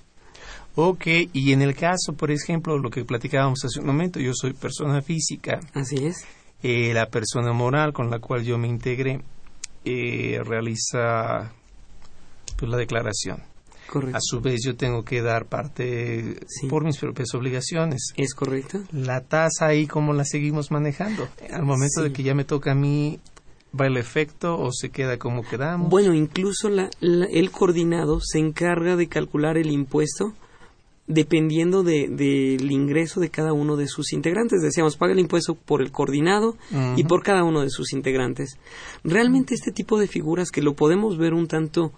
[0.80, 4.52] Ok, y en el caso, por ejemplo, lo que platicábamos hace un momento, yo soy
[4.52, 5.58] persona física.
[5.74, 6.24] Así es.
[6.62, 9.20] Eh, la persona moral con la cual yo me integré
[9.84, 11.52] eh, realiza
[12.56, 13.42] pues, la declaración.
[13.88, 14.16] Correcto.
[14.18, 16.38] A su vez yo tengo que dar parte
[16.70, 18.12] por mis propias obligaciones.
[18.16, 18.78] Es correcto.
[18.92, 21.26] La tasa ahí, ¿cómo la seguimos manejando?
[21.52, 23.18] Al momento de que ya me toca a mí,
[23.78, 25.90] ¿va el efecto o se queda como quedamos?
[25.90, 30.34] Bueno, incluso la, el coordinado se encarga de calcular el impuesto
[31.08, 34.62] dependiendo del de, ingreso de cada uno de sus integrantes.
[34.62, 36.56] Decíamos, paga el impuesto por el coordinado
[36.96, 38.58] y por cada uno de sus integrantes.
[39.02, 41.92] Realmente este tipo de figuras que lo podemos ver un tanto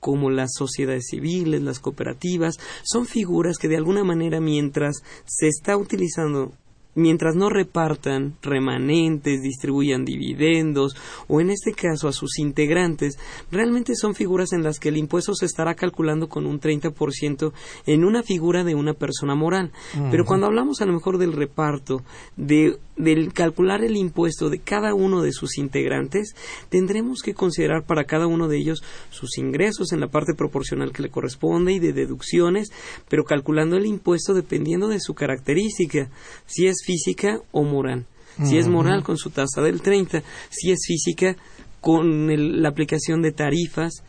[0.00, 5.76] como las sociedades civiles, las cooperativas, son figuras que de alguna manera mientras se está
[5.76, 6.52] utilizando
[6.94, 10.96] mientras no repartan remanentes, distribuyan dividendos
[11.28, 13.18] o en este caso a sus integrantes,
[13.50, 17.52] realmente son figuras en las que el impuesto se estará calculando con un 30%
[17.86, 19.72] en una figura de una persona moral.
[20.10, 22.02] Pero cuando hablamos a lo mejor del reparto,
[22.36, 26.34] de del calcular el impuesto de cada uno de sus integrantes,
[26.68, 31.02] tendremos que considerar para cada uno de ellos sus ingresos en la parte proporcional que
[31.02, 32.70] le corresponde y de deducciones,
[33.08, 36.10] pero calculando el impuesto dependiendo de su característica,
[36.46, 38.06] si es física o moral.
[38.44, 41.36] Si es moral con su tasa del 30, si es física
[41.82, 44.02] con la aplicación de tarifas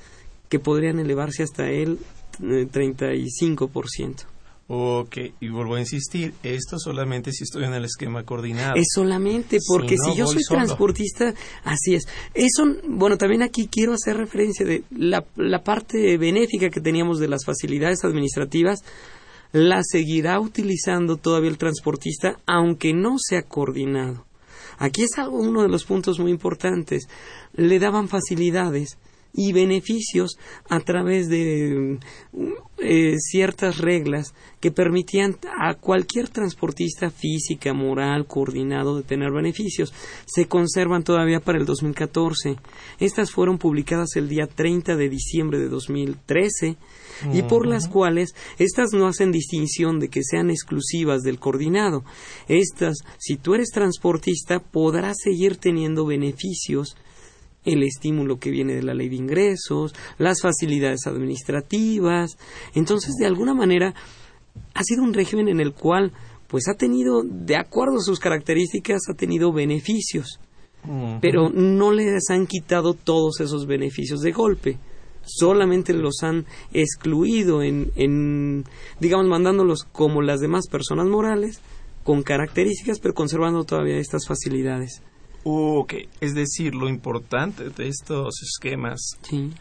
[0.47, 1.99] que podrían elevarse hasta el
[2.39, 4.25] 35%.
[4.73, 8.75] Ok, y vuelvo a insistir, esto solamente si estoy en el esquema coordinado.
[8.77, 11.33] Es solamente porque si, yo soy transportista,
[11.65, 12.07] así es.
[12.33, 17.27] Eso, bueno, también aquí quiero hacer referencia de la, la parte benéfica que teníamos de
[17.27, 18.79] las facilidades administrativas,
[19.51, 24.25] la seguirá utilizando todavía el transportista, aunque no sea coordinado.
[24.77, 27.09] Aquí es algo, uno de los puntos muy importantes.
[27.55, 28.97] Le daban facilidades
[29.33, 30.37] y beneficios
[30.69, 31.99] a través de
[32.79, 39.93] eh, ciertas reglas que permitían a cualquier transportista física, moral, coordinado de tener beneficios.
[40.25, 42.57] Se conservan todavía para el 2014.
[42.99, 46.77] Estas fueron publicadas el día 30 de diciembre de 2013
[47.33, 52.03] y por las cuales estas no hacen distinción de que sean exclusivas del coordinado.
[52.47, 56.95] Estas, si tú eres transportista, podrás seguir teniendo beneficios
[57.65, 62.37] el estímulo que viene de la ley de ingresos, las facilidades administrativas.
[62.73, 63.93] Entonces, de alguna manera,
[64.73, 66.11] ha sido un régimen en el cual,
[66.47, 70.39] pues ha tenido, de acuerdo a sus características, ha tenido beneficios,
[71.21, 74.77] pero no les han quitado todos esos beneficios de golpe.
[75.23, 78.65] Solamente los han excluido en, en
[78.99, 81.61] digamos, mandándolos como las demás personas morales,
[82.03, 85.03] con características, pero conservando todavía estas facilidades.
[85.43, 89.51] Ok, es decir, lo importante de estos esquemas, sí.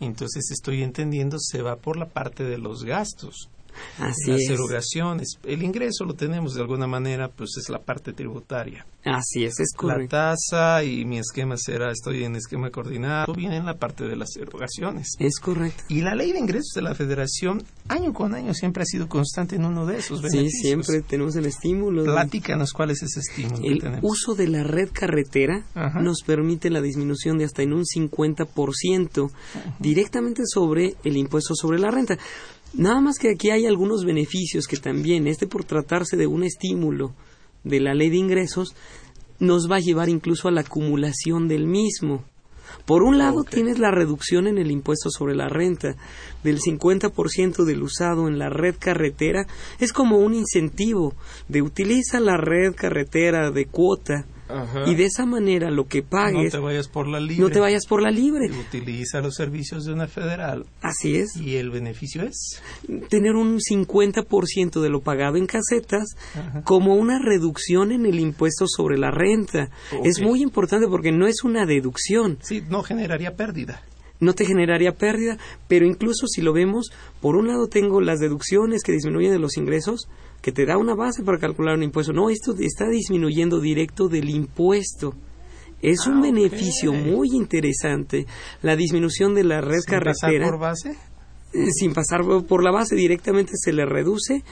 [0.00, 3.50] entonces estoy entendiendo, se va por la parte de los gastos.
[3.98, 4.50] Así es.
[4.50, 5.38] erogaciones.
[5.44, 8.86] El ingreso lo tenemos de alguna manera, pues es la parte tributaria.
[9.04, 10.16] Así es, es correcto.
[10.16, 14.14] La tasa y mi esquema será, estoy en esquema coordinado, viene en la parte de
[14.14, 15.08] las erogaciones.
[15.18, 15.84] Es correcto.
[15.88, 19.56] Y la ley de ingresos de la federación, año con año, siempre ha sido constante
[19.56, 20.52] en uno de esos beneficios.
[20.52, 22.04] Sí, siempre tenemos el estímulo.
[22.04, 23.64] Platícanos cuál es ese estímulo.
[23.64, 24.04] El que tenemos.
[24.04, 26.00] uso de la red carretera Ajá.
[26.00, 29.30] nos permite la disminución de hasta en un 50%
[29.78, 32.18] directamente sobre el impuesto sobre la renta.
[32.72, 37.14] Nada más que aquí hay algunos beneficios que también, este por tratarse de un estímulo
[37.64, 38.74] de la ley de ingresos,
[39.40, 42.24] nos va a llevar incluso a la acumulación del mismo.
[42.86, 45.96] Por un lado tienes la reducción en el impuesto sobre la renta
[46.44, 49.46] del 50% del usado en la red carretera.
[49.80, 51.14] Es como un incentivo
[51.48, 54.84] de utiliza la red carretera de cuota Ajá.
[54.86, 57.42] y de esa manera lo que no pagues te vayas por la libre.
[57.42, 58.50] no te vayas por la libre.
[58.50, 60.66] Utiliza los servicios de una federal.
[60.82, 61.36] Así es.
[61.36, 62.62] Y el beneficio es.
[63.08, 66.62] tener un 50% de lo pagado en casetas Ajá.
[66.62, 69.70] como una reducción en el impuesto sobre la renta.
[70.04, 73.82] Es muy importante porque no es una deducción, Sí, no generaría pérdida.
[74.20, 78.82] no te generaría pérdida, pero incluso si lo vemos, por un lado tengo las deducciones
[78.82, 80.08] que disminuyen de los ingresos,
[80.42, 82.12] que te da una base para calcular un impuesto.
[82.12, 85.14] No, esto está disminuyendo directo del impuesto.
[85.82, 88.26] Es un Ah, beneficio muy interesante
[88.62, 90.90] la disminución de la red Sin pasar carretera por base.
[91.54, 94.44] eh, sin pasar por la base directamente se le reduce,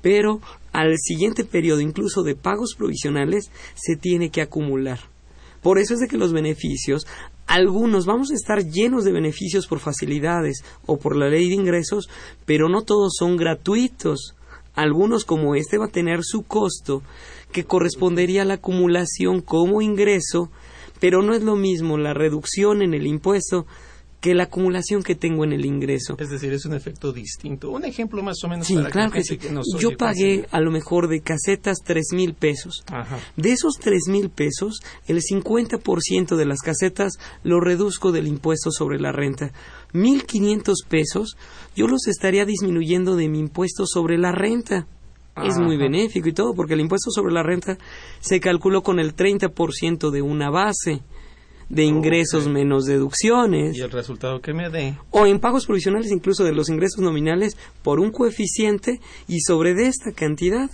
[0.00, 0.40] pero
[0.72, 5.00] al siguiente periodo, incluso de pagos provisionales, se tiene que acumular.
[5.62, 7.06] Por eso es de que los beneficios,
[7.46, 12.08] algunos vamos a estar llenos de beneficios por facilidades o por la ley de ingresos,
[12.46, 14.34] pero no todos son gratuitos.
[14.74, 17.02] Algunos como este va a tener su costo
[17.52, 20.50] que correspondería a la acumulación como ingreso,
[21.00, 23.66] pero no es lo mismo la reducción en el impuesto
[24.20, 26.16] que la acumulación que tengo en el ingreso.
[26.18, 27.70] Es decir, es un efecto distinto.
[27.70, 29.38] Un ejemplo más o menos sí, para claro que, sí.
[29.78, 32.84] Yo pagué a lo mejor de casetas tres mil pesos.
[33.36, 39.00] De esos tres mil pesos, el 50% de las casetas lo reduzco del impuesto sobre
[39.00, 39.52] la renta.
[39.92, 41.36] Mil quinientos pesos
[41.74, 44.86] yo los estaría disminuyendo de mi impuesto sobre la renta.
[45.42, 47.78] Es muy benéfico y todo, porque el impuesto sobre la renta
[48.20, 51.00] se calculó con el 30% de una base
[51.70, 53.76] de ingresos menos deducciones.
[53.76, 54.98] ¿Y el resultado que me dé?
[55.10, 59.86] O en pagos provisionales incluso de los ingresos nominales por un coeficiente y sobre de
[59.86, 60.68] esta cantidad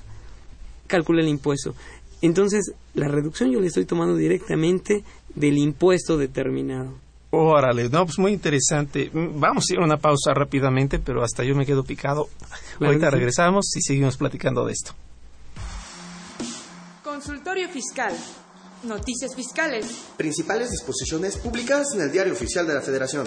[0.87, 1.75] calcula el impuesto.
[2.23, 5.05] Entonces, la reducción yo le estoy tomando directamente
[5.35, 6.95] del impuesto determinado.
[7.31, 9.11] Órale, no, pues muy interesante.
[9.13, 12.29] Vamos a ir a una pausa rápidamente, pero hasta yo me quedo picado.
[12.81, 14.93] Ahorita regresamos y seguimos platicando de esto.
[17.05, 18.15] Consultorio Fiscal
[18.83, 19.87] Noticias fiscales.
[20.17, 23.27] Principales disposiciones publicadas en el Diario Oficial de la Federación.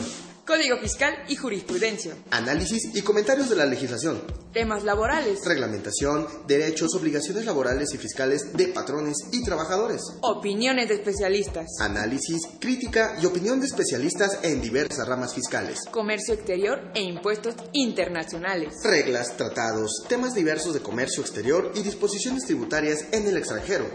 [0.49, 2.15] Código Fiscal y Jurisprudencia.
[2.31, 4.19] Análisis y comentarios de la legislación.
[4.51, 5.41] Temas laborales.
[5.45, 10.01] Reglamentación, derechos, obligaciones laborales y fiscales de patrones y trabajadores.
[10.21, 11.67] Opiniones de especialistas.
[11.79, 15.81] Análisis, crítica y opinión de especialistas en diversas ramas fiscales.
[15.91, 18.73] Comercio exterior e impuestos internacionales.
[18.83, 23.85] Reglas, tratados, temas diversos de comercio exterior y disposiciones tributarias en el extranjero.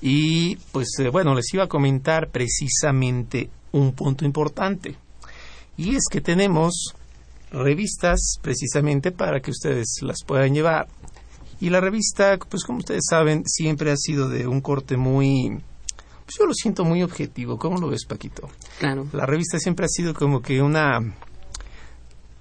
[0.00, 4.96] Y pues eh, bueno, les iba a comentar precisamente un punto importante.
[5.76, 6.94] Y es que tenemos
[7.50, 10.88] revistas precisamente para que ustedes las puedan llevar.
[11.60, 15.60] Y la revista, pues como ustedes saben, siempre ha sido de un corte muy
[16.28, 17.58] pues yo lo siento muy objetivo.
[17.58, 18.50] ¿Cómo lo ves, Paquito?
[18.78, 19.06] Claro.
[19.14, 21.00] La revista siempre ha sido como que una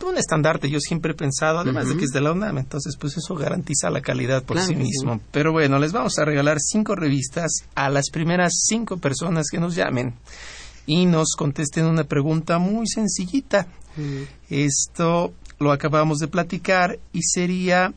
[0.05, 3.17] un estandarte, yo siempre he pensado, además de que es de la UNAM, entonces pues
[3.17, 5.21] eso garantiza la calidad por sí mismo.
[5.31, 9.73] Pero bueno, les vamos a regalar cinco revistas a las primeras cinco personas que nos
[9.73, 10.13] llamen
[10.85, 13.67] y nos contesten una pregunta muy sencillita.
[14.49, 17.93] Esto lo acabamos de platicar y sería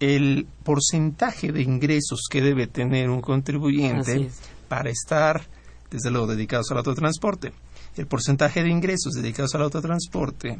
[0.00, 4.30] el porcentaje de ingresos que debe tener un contribuyente
[4.74, 5.40] para estar,
[5.88, 7.52] desde luego, dedicados al autotransporte.
[7.96, 10.58] El porcentaje de ingresos dedicados al autotransporte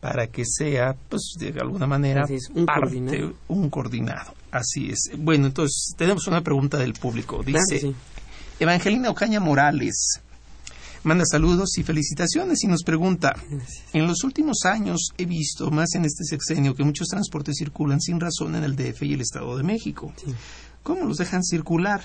[0.00, 3.34] para que sea, pues, de alguna manera, un, coordinado.
[3.46, 4.34] un coordinado.
[4.50, 5.12] Así es.
[5.16, 7.44] Bueno, entonces, tenemos una pregunta del público.
[7.44, 7.94] Dice,
[8.58, 10.20] Evangelina Ocaña Morales
[11.04, 13.36] manda saludos y felicitaciones y nos pregunta,
[13.92, 18.18] en los últimos años he visto, más en este sexenio, que muchos transportes circulan sin
[18.18, 20.12] razón en el DF y el Estado de México.
[20.82, 22.02] ¿Cómo los dejan circular?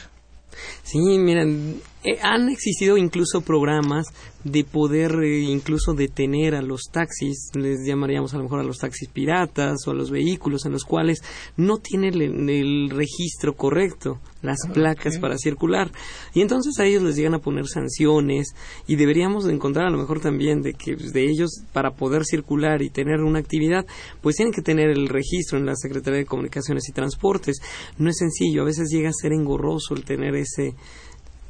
[0.83, 4.08] Sí, miren, eh, han existido incluso programas
[4.46, 8.78] de poder eh, incluso detener a los taxis, les llamaríamos a lo mejor a los
[8.78, 11.20] taxis piratas o a los vehículos en los cuales
[11.58, 12.13] no tienen
[12.50, 15.91] el, registro correcto, las ah, placas para circular.
[16.34, 18.56] Y entonces a ellos les llegan a poner sanciones
[18.88, 22.82] y deberíamos encontrar a lo mejor también de que pues, de ellos para poder circular
[22.82, 23.86] y tener una actividad,
[24.22, 27.60] pues tienen que tener el registro en la Secretaría de Comunicaciones y Transportes.
[27.98, 30.74] No es sencillo, a veces llega a ser engorroso el tener ese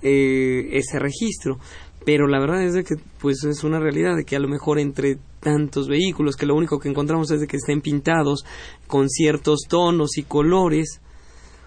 [0.02, 1.60] eh, ese registro.
[2.08, 4.80] Pero la verdad es de que pues es una realidad de que a lo mejor
[4.80, 8.46] entre tantos vehículos que lo único que encontramos es de que estén pintados
[8.88, 11.02] con ciertos tonos y colores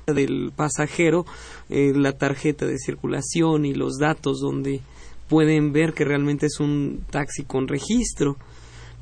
[0.06, 1.26] del pasajero
[1.68, 4.80] eh, la tarjeta de circulación y los datos donde
[5.28, 8.38] pueden ver que realmente es un taxi con registro.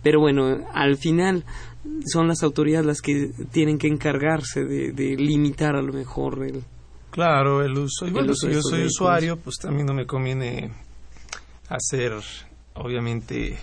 [0.03, 1.45] Pero bueno al final
[2.05, 6.65] son las autoridades las que tienen que encargarse de, de limitar a lo mejor el,
[7.19, 8.07] Claro, el uso.
[8.07, 10.71] Y bueno, si yo soy usuario, pues también no me conviene
[11.69, 12.13] hacer,
[12.75, 13.59] obviamente,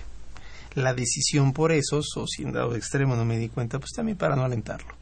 [0.73, 4.17] la decisión por esos, o si en dado extremo no me di cuenta, pues también
[4.17, 4.93] para no alentarlo.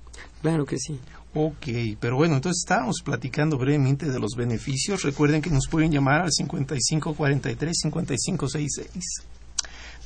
[0.44, 1.00] Claro que sí.
[1.34, 1.66] Ok,
[2.00, 5.02] pero bueno, entonces estábamos platicando brevemente de los beneficios.
[5.02, 8.88] Recuerden que nos pueden llamar al 5543-5566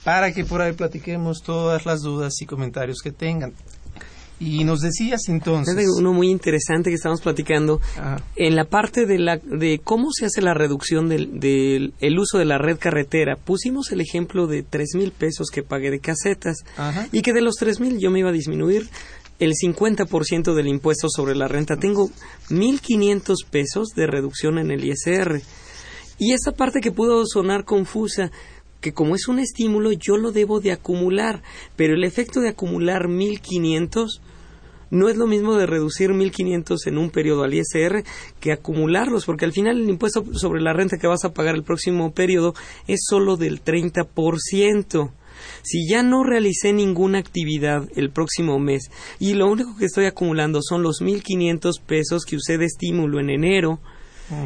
[0.06, 3.52] para que por ahí platiquemos todas las dudas y comentarios que tengan.
[4.40, 5.76] Y nos decías entonces.
[5.98, 10.26] Uno muy interesante que estamos platicando Ah, en la parte de la de cómo se
[10.26, 13.36] hace la reducción del, del el uso de la red carretera.
[13.36, 17.08] Pusimos el ejemplo de tres mil pesos que pagué de casetas Ajá.
[17.12, 18.88] y que de los tres mil yo me iba a disminuir
[19.40, 21.78] el 50% del impuesto sobre la renta.
[21.78, 22.10] Tengo
[22.50, 25.42] 1.500 pesos de reducción en el ISR.
[26.18, 28.32] Y esa parte que pudo sonar confusa,
[28.82, 31.44] que como es un estímulo yo lo debo de acumular,
[31.76, 34.08] pero el efecto de acumular 1.500
[34.90, 38.04] no es lo mismo de reducir 1.500 en un periodo al ISR
[38.40, 41.64] que acumularlos, porque al final el impuesto sobre la renta que vas a pagar el
[41.64, 42.54] próximo periodo
[42.88, 45.12] es solo del 30%.
[45.62, 50.62] Si ya no realicé ninguna actividad el próximo mes y lo único que estoy acumulando
[50.62, 53.80] son los 1.500 pesos que usé de estímulo en enero,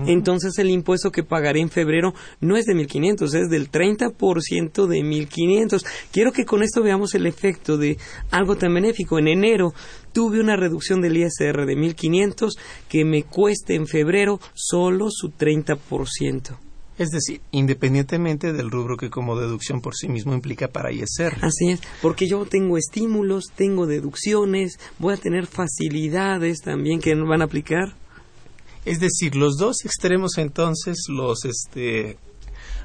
[0.05, 4.99] entonces el impuesto que pagaré en febrero no es de 1.500, es del 30% de
[4.99, 5.85] 1.500.
[6.11, 7.97] Quiero que con esto veamos el efecto de
[8.31, 9.19] algo tan benéfico.
[9.19, 9.73] En enero
[10.13, 12.51] tuve una reducción del ISR de 1.500
[12.89, 16.57] que me cueste en febrero solo su 30%.
[16.97, 21.35] Es decir, independientemente del rubro que como deducción por sí mismo implica para ISR.
[21.41, 27.41] Así es, porque yo tengo estímulos, tengo deducciones, voy a tener facilidades también que van
[27.41, 27.95] a aplicar.
[28.85, 32.17] Es decir, los dos extremos entonces los este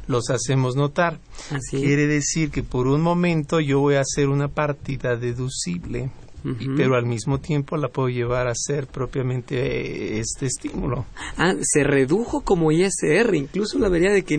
[0.07, 1.19] los hacemos notar.
[1.51, 1.79] Así.
[1.79, 6.11] Quiere decir que por un momento yo voy a hacer una partida deducible,
[6.77, 11.05] pero al mismo tiempo la puedo llevar a ser propiamente eh, este estímulo.
[11.37, 14.39] Ah, se redujo como ISR, incluso la vería de que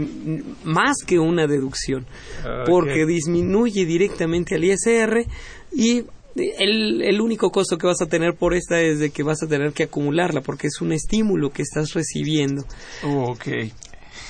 [0.64, 2.06] más que una deducción,
[2.66, 5.26] porque disminuye directamente al ISR
[5.74, 6.06] y
[6.38, 9.48] el, el único costo que vas a tener por esta es de que vas a
[9.48, 12.64] tener que acumularla, porque es un estímulo que estás recibiendo.
[13.04, 13.48] Ok.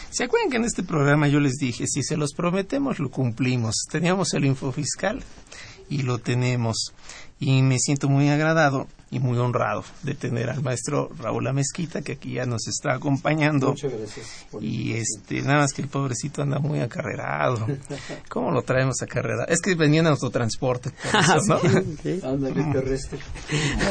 [0.09, 3.75] ¿Se acuerdan que en este programa yo les dije, si se los prometemos, lo cumplimos?
[3.91, 5.21] Teníamos el info fiscal
[5.89, 6.93] y lo tenemos.
[7.39, 12.13] Y me siento muy agradado y muy honrado de tener al maestro Raúl Amezquita, que
[12.13, 13.69] aquí ya nos está acompañando.
[13.69, 14.45] Muchas gracias.
[14.51, 17.65] por Y este, nada más que el pobrecito anda muy acarrerado.
[18.29, 19.47] ¿Cómo lo traemos acarrerado?
[19.47, 22.29] Es que venía en autotransporte, por eso, ¿no?
[22.29, 23.19] Ándale, terrestre.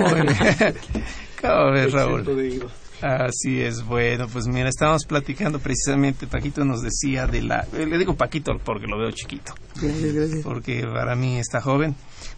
[0.00, 0.74] Muy bien.
[1.40, 2.68] ¿Cómo ves, Raúl?
[3.02, 7.66] Así es, bueno, pues mira, estábamos platicando precisamente, Paquito nos decía de la...
[7.72, 10.42] Le digo Paquito porque lo veo chiquito, Gracias, gracias.
[10.42, 11.94] porque para mí está joven,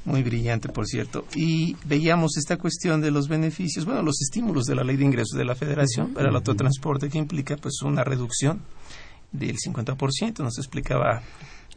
[0.09, 4.75] muy brillante, por cierto, y veíamos esta cuestión de los beneficios, bueno, los estímulos de
[4.75, 8.63] la ley de ingresos de la Federación para el autotransporte que implica pues una reducción
[9.31, 11.23] del 50%, nos explicaba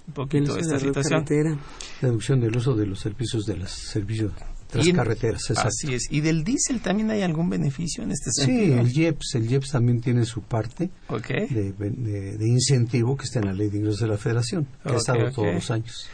[0.07, 1.59] un poquito esta situación.
[2.01, 4.31] Reducción del uso de los servicios de los servicios
[4.79, 5.41] Y en- carreteras.
[5.49, 5.67] exacto.
[5.69, 8.79] Así es, ¿y del diésel también hay algún beneficio en este Sí, sentido?
[8.79, 13.45] el IEPS, el IEPS también tiene su parte de, de- de incentivo que está en
[13.47, 16.07] la ley de ingresos de la Federación, que ha estado todos los años.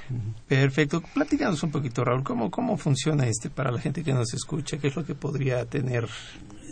[0.47, 1.01] Perfecto.
[1.13, 4.77] Platícanos un poquito, Raúl, ¿cómo, cómo funciona este para la gente que nos escucha?
[4.77, 6.07] ¿Qué es lo que podría tener?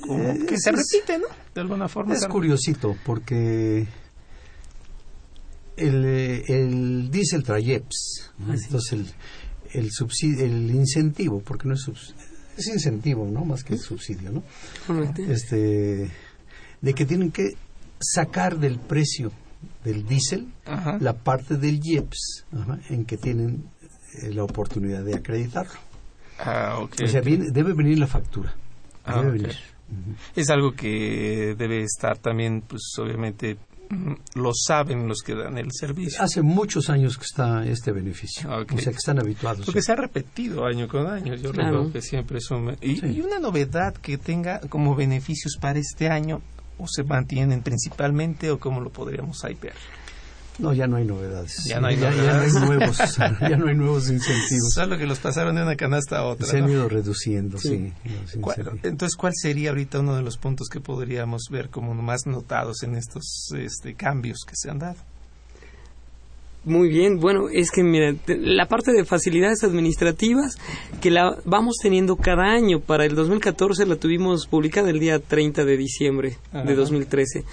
[0.02, 1.26] como Eh, que se es- repite, ¿no?
[1.56, 2.14] De alguna forma.
[2.14, 3.88] Es curiosito porque
[5.78, 8.56] el, eh, el diésel trae IEPS, ¿no?
[8.58, 8.64] Sí.
[8.66, 9.06] entonces el,
[9.80, 12.14] el, subsidio, el incentivo, porque no es subs-
[12.58, 13.44] es incentivo, ¿no?
[13.46, 14.44] Más que subsidio, ¿no?
[14.88, 15.22] Correcto.
[15.24, 16.10] Este,
[16.82, 17.56] de que tienen que
[18.00, 19.32] sacar del precio
[19.84, 20.48] del diésel
[21.00, 23.66] la parte del IEPS ajá, en que tienen
[24.22, 25.74] eh, la oportunidad de acreditarlo.
[26.40, 26.78] Ah.
[26.80, 28.54] O sea, viene- debe venir la factura.
[29.06, 29.56] Ah, debe venir.
[30.36, 33.58] Es algo que debe estar también, pues obviamente,
[34.36, 36.22] lo saben los que dan el servicio.
[36.22, 38.50] Hace muchos años que está este beneficio.
[38.50, 39.66] O sea, que están habituados.
[39.66, 41.36] Porque se ha repetido año con año.
[41.36, 41.92] Yo Claro.
[41.92, 42.76] que siempre un...
[42.82, 43.08] Y, Sí.
[43.08, 46.42] y una novedad que tenga como beneficios para este año,
[46.78, 49.74] o se mantienen principalmente, o cómo lo podríamos ahí ver.
[50.58, 51.66] No, ya no hay novedades.
[51.66, 52.54] Ya no hay ya, ya novedades.
[52.54, 54.74] no hay nuevos, ya no hay nuevos incentivos.
[54.74, 56.48] Solo que los pasaron de una canasta a otra.
[56.48, 56.72] Se han ¿no?
[56.72, 57.92] ido reduciendo, sí.
[58.06, 58.86] los ¿Cuál- incentivos.
[58.86, 62.96] entonces, ¿cuál sería ahorita uno de los puntos que podríamos ver como más notados en
[62.96, 64.98] estos este, cambios que se han dado?
[66.64, 70.58] Muy bien, bueno, es que mira, la parte de facilidades administrativas
[71.00, 72.80] que la vamos teniendo cada año.
[72.80, 76.64] Para el 2014 la tuvimos publicada el día 30 de diciembre Ajá.
[76.64, 77.44] de 2013.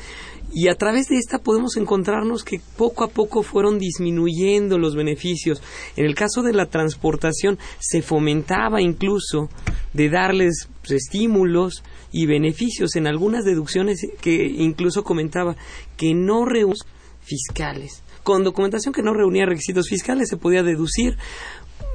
[0.55, 5.63] Y a través de esta podemos encontrarnos que poco a poco fueron disminuyendo los beneficios.
[5.97, 9.49] En el caso de la transportación se fomentaba incluso
[9.95, 11.83] de darles pues, estímulos
[12.13, 15.57] y beneficios en algunas deducciones que incluso comentaba
[15.97, 16.77] que no reúnen
[17.23, 18.03] fiscales.
[18.23, 21.17] Con documentación que no reunía requisitos fiscales se podía deducir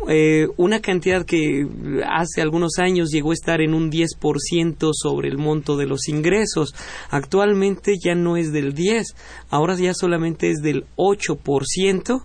[0.09, 1.67] eh, una cantidad que
[2.07, 6.73] hace algunos años llegó a estar en un 10% sobre el monto de los ingresos.
[7.09, 9.15] Actualmente ya no es del 10,
[9.49, 12.23] ahora ya solamente es del 8%.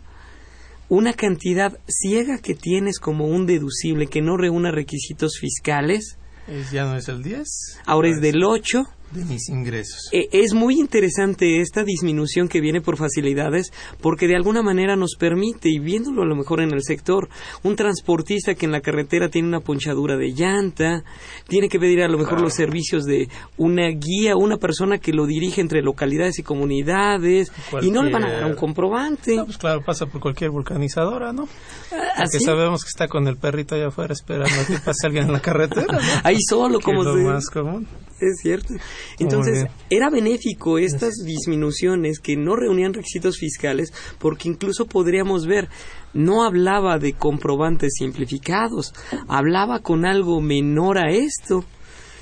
[0.88, 6.84] Una cantidad ciega que tienes como un deducible que no reúna requisitos fiscales, Es- ya
[6.84, 7.78] no es el 10.
[7.86, 10.08] ahora es del 8 de mis ingresos.
[10.12, 15.16] Eh, es muy interesante esta disminución que viene por facilidades porque de alguna manera nos
[15.18, 17.28] permite, y viéndolo a lo mejor en el sector,
[17.62, 21.04] un transportista que en la carretera tiene una ponchadura de llanta,
[21.48, 25.26] tiene que pedir a lo mejor los servicios de una guía, una persona que lo
[25.26, 27.52] dirige entre localidades y comunidades,
[27.82, 29.36] y no le van a dar un comprobante.
[29.36, 31.48] No, pues claro, pasa por cualquier vulcanizadora, ¿no?
[31.90, 35.26] Porque Así, sabemos que está con el perrito allá afuera esperando a que pase alguien
[35.26, 35.98] en la carretera, ¿no?
[36.24, 37.86] ahí solo, como es lo se- más común.
[38.20, 38.74] Es cierto.
[39.18, 45.68] Entonces, era benéfico estas disminuciones que no reunían requisitos fiscales porque incluso podríamos ver,
[46.14, 48.92] no hablaba de comprobantes simplificados,
[49.28, 51.64] hablaba con algo menor a esto.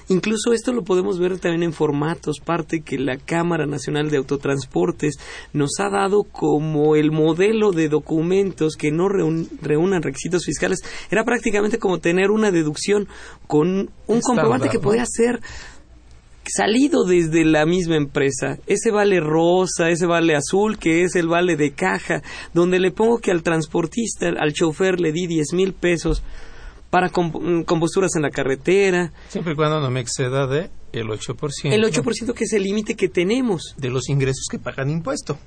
[0.08, 5.20] Incluso esto lo podemos ver también en formatos, parte que la Cámara Nacional de Autotransportes
[5.52, 10.80] nos ha dado como el modelo de documentos que no reun- reúnan requisitos fiscales.
[11.12, 13.06] Era prácticamente como tener una deducción
[13.46, 15.40] con un Estándar, comprobante que podía ser
[16.50, 18.58] salido desde la misma empresa.
[18.66, 22.22] Ese vale rosa, ese vale azul, que es el vale de caja,
[22.54, 26.22] donde le pongo que al transportista, al chofer, le di 10 mil pesos
[26.90, 29.12] para mm, composturas en la carretera.
[29.28, 31.36] Siempre y cuando no me exceda de el 8%.
[31.64, 33.74] El 8% que es el límite que tenemos.
[33.78, 35.38] de los ingresos que pagan impuesto.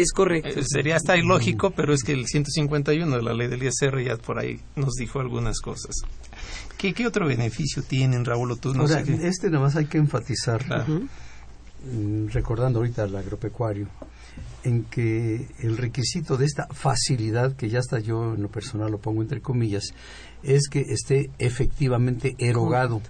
[0.00, 0.60] Es correcto.
[0.60, 4.16] Eh, sería hasta ilógico, pero es que el 151 de la ley del ISR ya
[4.16, 5.94] por ahí nos dijo algunas cosas.
[6.78, 8.52] ¿Qué, qué otro beneficio tienen, Raúl?
[8.52, 11.00] o Tú no Ahora, sé qué- este nada más hay que enfatizar, Claro.
[11.86, 13.88] Mm, recordando ahorita al agropecuario,
[14.64, 18.98] en que el requisito de esta facilidad, que ya hasta yo en lo personal lo
[18.98, 19.84] pongo entre comillas,
[20.42, 23.02] es que esté efectivamente erogado.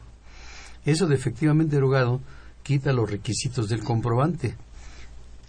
[0.84, 2.20] Eso de efectivamente erogado
[2.64, 4.56] quita los requisitos del comprobante,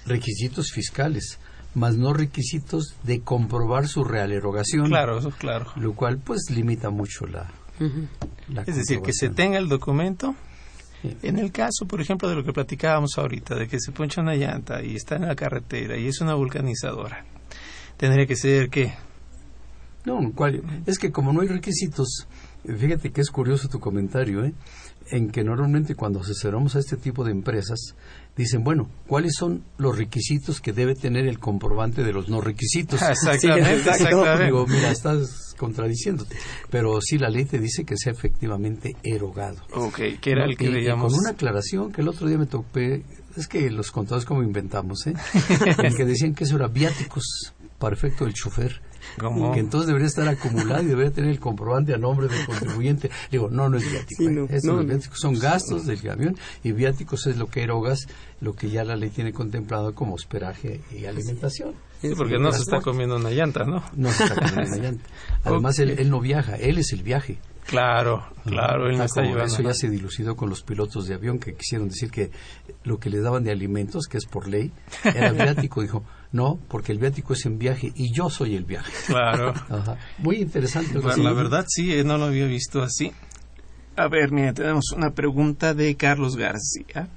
[0.05, 1.39] requisitos fiscales,
[1.73, 4.87] más no requisitos de comprobar su real erogación.
[4.87, 5.67] Claro, eso claro.
[5.75, 7.51] Lo cual pues limita mucho la,
[8.65, 10.35] Es decir, que se tenga el documento.
[11.01, 11.17] Sí.
[11.23, 14.35] En el caso, por ejemplo, de lo que platicábamos ahorita, de que se poncha una
[14.35, 17.25] llanta y está en la carretera y es una vulcanizadora,
[17.97, 18.93] tendría que ser que
[20.05, 20.63] No, ¿cuál?
[20.85, 22.27] es que como no hay requisitos,
[22.65, 24.53] fíjate que es curioso tu comentario, ¿eh?
[25.09, 27.95] En que normalmente cuando asesoramos a este tipo de empresas,
[28.35, 33.01] dicen, bueno, ¿cuáles son los requisitos que debe tener el comprobante de los no requisitos?
[33.09, 34.03] Exactamente, exacto.
[34.03, 34.45] exactamente.
[34.45, 36.35] Digo, mira, estás contradiciéndote,
[36.69, 39.57] pero sí la ley te dice que sea efectivamente erogado.
[39.73, 41.13] Ok, que era el que veíamos.
[41.13, 43.03] con una aclaración que el otro día me topé,
[43.37, 45.13] es que los contadores como inventamos, ¿eh?
[45.83, 48.81] el que decían que eso era viáticos para efecto del chofer.
[49.19, 49.51] ¿Cómo?
[49.53, 53.09] Que entonces debería estar acumulado y debería tener el comprobante a nombre del contribuyente.
[53.31, 54.23] Digo, no, no es viático.
[54.23, 54.31] Sí, ¿eh?
[54.31, 54.93] no, Eso no, no es no.
[54.93, 55.15] viático.
[55.15, 58.07] Son gastos del camión y viáticos es lo que erogas,
[58.41, 61.73] lo que ya la ley tiene contemplado como hospedaje y alimentación.
[62.01, 63.83] Sí, porque no se está comiendo una llanta, ¿no?
[63.95, 65.05] No se está comiendo una llanta.
[65.43, 67.37] Además, él, él no viaja, él es el viaje.
[67.65, 69.45] Claro, claro, él no Ah, está llevando.
[69.45, 72.29] Eso ya se dilucidó con los pilotos de avión que quisieron decir que
[72.83, 74.71] lo que les daban de alimentos, que es por ley,
[75.03, 75.81] era viático.
[75.81, 76.03] Dijo,
[76.35, 78.91] no, porque el viático es en viaje y yo soy el viaje.
[79.07, 79.53] Claro.
[79.69, 79.97] Ajá.
[80.17, 80.99] Muy interesante.
[80.99, 83.13] Bueno, la verdad sí, eh, no lo había visto así.
[83.95, 87.07] A ver, mira, tenemos una pregunta de Carlos García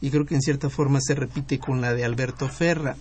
[0.00, 2.96] y creo que en cierta forma se repite con la de Alberto Ferra.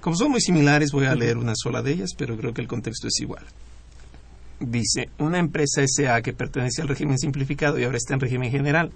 [0.00, 2.68] Como son muy similares, voy a leer una sola de ellas, pero creo que el
[2.68, 3.44] contexto es igual.
[4.60, 8.92] Dice, una empresa SA que pertenece al régimen simplificado y ahora está en régimen general.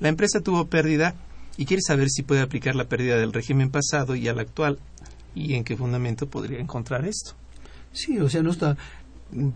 [0.00, 1.14] La empresa tuvo pérdida
[1.58, 4.78] y quiere saber si puede aplicar la pérdida del régimen pasado y al actual
[5.36, 7.32] y en qué fundamento podría encontrar esto.
[7.92, 8.76] Sí, o sea, no está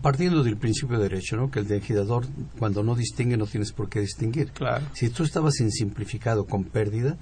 [0.01, 1.49] partiendo del principio de derecho, ¿no?
[1.49, 2.25] Que el legislador,
[2.59, 4.51] cuando no distingue, no tienes por qué distinguir.
[4.51, 4.85] Claro.
[4.93, 7.17] Si tú estabas en simplificado con pérdida,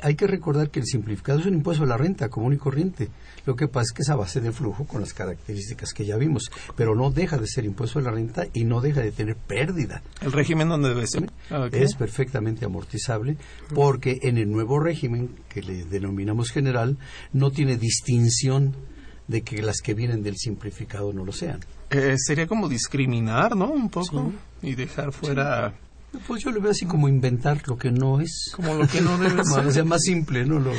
[0.00, 3.08] hay que recordar que el simplificado es un impuesto a la renta común y corriente.
[3.46, 6.16] Lo que pasa es que es a base de flujo con las características que ya
[6.16, 9.36] vimos, pero no deja de ser impuesto a la renta y no deja de tener
[9.36, 10.02] pérdida.
[10.20, 11.24] ¿El régimen dónde debe ser?
[11.50, 11.74] Ok.
[11.74, 13.36] Es perfectamente amortizable
[13.74, 16.96] porque en el nuevo régimen que le denominamos general
[17.32, 18.76] no tiene distinción
[19.26, 21.60] de que las que vienen del simplificado no lo sean.
[21.90, 23.70] Eh, sería como discriminar, ¿no?
[23.70, 24.32] Un poco.
[24.62, 25.72] Y dejar fuera
[26.26, 28.50] Pues yo lo veo así como inventar lo que no es.
[28.54, 29.84] como lo que no debe o sea, ser.
[29.84, 30.58] más simple, ¿no?
[30.58, 30.72] Lo,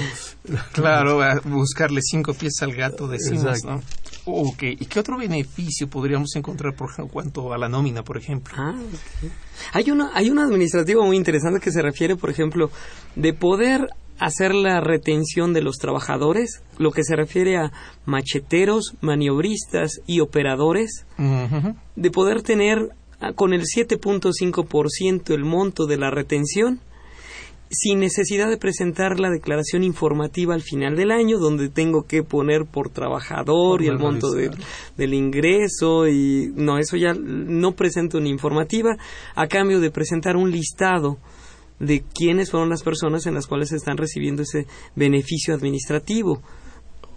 [0.73, 3.63] Claro, buscarle cinco pies al gato, decimos.
[3.63, 3.81] ¿no?
[4.25, 8.53] Ok, ¿y qué otro beneficio podríamos encontrar por cuanto a la nómina, por ejemplo?
[8.57, 8.75] Ah.
[9.73, 12.69] Hay una, hay un administrativo muy interesante que se refiere, por ejemplo,
[13.15, 13.87] de poder
[14.19, 17.71] hacer la retención de los trabajadores, lo que se refiere a
[18.05, 21.05] macheteros, maniobristas y operadores,
[21.95, 22.89] de poder tener
[23.21, 26.79] ah, con el 7.5% el monto de la retención
[27.71, 32.65] sin necesidad de presentar la declaración informativa al final del año, donde tengo que poner
[32.65, 34.49] por trabajador y el monto de-
[34.97, 38.97] del ingreso y no, eso ya no presento una informativa.
[39.35, 41.19] A cambio de presentar un listado
[41.79, 46.41] de quiénes fueron las personas en las cuales están recibiendo ese beneficio administrativo.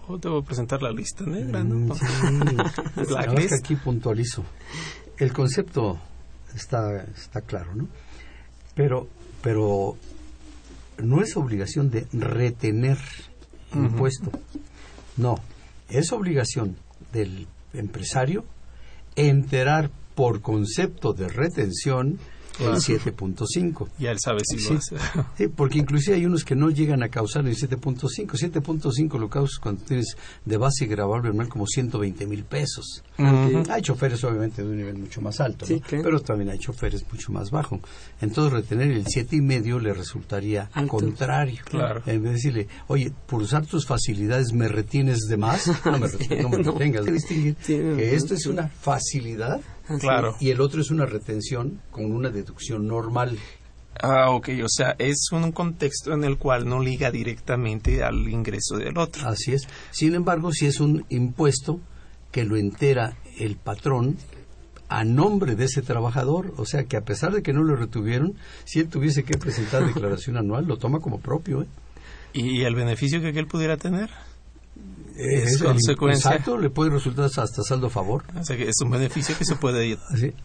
[0.08, 1.94] Oh, debo presentar la lista negra, ¿no?
[1.94, 2.06] Mm, sí.
[2.94, 3.52] Que Blacklist.
[3.52, 4.44] aquí puntualizo.
[5.16, 5.98] El concepto
[6.54, 7.88] está, está claro, ¿no?
[8.74, 9.08] Pero,
[9.42, 9.96] pero
[10.98, 12.98] no es obligación de retener
[13.74, 14.30] impuesto.
[15.16, 15.36] No,
[15.88, 16.76] es obligación
[17.12, 18.44] del empresario
[19.16, 22.18] enterar por concepto de retención
[22.60, 23.88] el 7.5.
[23.98, 24.72] Ya él sabe si Sí.
[24.72, 24.96] lo hace.
[25.38, 28.36] Sí, porque inclusive hay unos que no llegan a causar el 7.5.
[28.36, 33.02] 7.5 lo causas cuando tienes de base grabable normal como 120 mil pesos.
[33.18, 35.80] Hay choferes obviamente de un nivel mucho más alto, Sí, ¿no?
[35.80, 36.04] claro.
[36.04, 37.80] pero también hay choferes mucho más bajo.
[38.20, 40.88] Entonces retener el siete y medio le resultaría Alto.
[40.98, 41.60] contrario.
[41.64, 42.02] Claro.
[42.06, 46.08] En vez de decirle, oye, por usar tus facilidades me retienes de más, no me,
[46.08, 46.72] Sí, no me no.
[46.72, 47.00] retengas.
[47.02, 49.60] Hay que distinguir Sí, que esto es una facilidad
[50.00, 50.36] Claro.
[50.40, 53.38] y el otro es una retención con una deducción normal.
[54.00, 58.76] Ah, ok, o sea, es un contexto en el cual no liga directamente al ingreso
[58.78, 59.28] del otro.
[59.28, 59.68] Así es.
[59.90, 61.80] Sin embargo, si es un impuesto
[62.30, 64.16] que lo entera el patrón
[64.88, 68.34] a nombre de ese trabajador, o sea que a pesar de que no lo retuvieron,
[68.64, 71.62] si él tuviese que presentar declaración anual, lo toma como propio.
[71.62, 71.66] ¿eh?
[72.32, 74.10] ¿Y el beneficio que aquel pudiera tener?
[75.16, 76.30] Es consecuencia.
[76.32, 78.24] Exacto, le puede resultar hasta saldo a favor.
[78.38, 79.98] O sea, que es un beneficio que se puede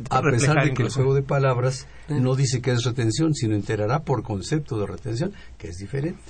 [0.09, 4.03] a pesar de que el juego de palabras no dice que es retención, sino enterará
[4.03, 6.22] por concepto de retención, que es diferente.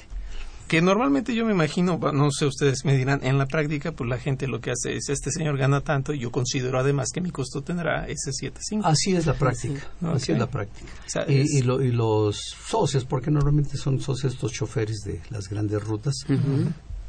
[0.67, 4.17] Que normalmente yo me imagino, no sé, ustedes me dirán, en la práctica, pues la
[4.17, 7.31] gente lo que hace es, este señor gana tanto y yo considero además que mi
[7.31, 8.81] costo tendrá ese 7.5.
[8.83, 10.91] Así es la práctica, así es la práctica.
[11.05, 12.35] O sea, Y, es- y lo- y los
[12.67, 16.15] socios, porque normalmente son socios estos choferes de las grandes rutas,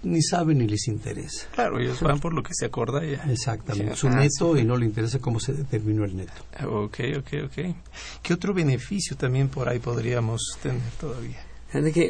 [0.03, 1.47] ni saben ni les interesa.
[1.55, 3.25] Claro, ellos van por lo que se acorda ya.
[3.31, 4.01] Exactamente, Sí.
[4.01, 6.33] su Ah, neto y no le interesa cómo se determinó el neto.
[6.67, 7.75] Ok, ok, ok.
[8.23, 11.45] ¿Qué otro beneficio también por ahí podríamos tener todavía?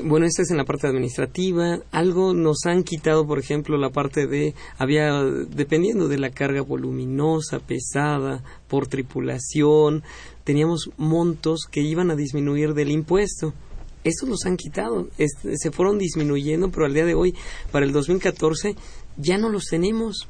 [0.05, 1.81] Bueno, esto es en la parte administrativa.
[1.91, 7.59] Algo nos han quitado, por ejemplo, la parte de, había, dependiendo de la carga voluminosa,
[7.59, 10.05] pesada, por tripulación,
[10.45, 13.53] teníamos montos que iban a disminuir del impuesto.
[14.09, 17.35] Estos los han quitado, este, se fueron disminuyendo, pero al día de hoy,
[17.71, 18.75] para el 2014,
[19.17, 20.29] ya no los tenemos.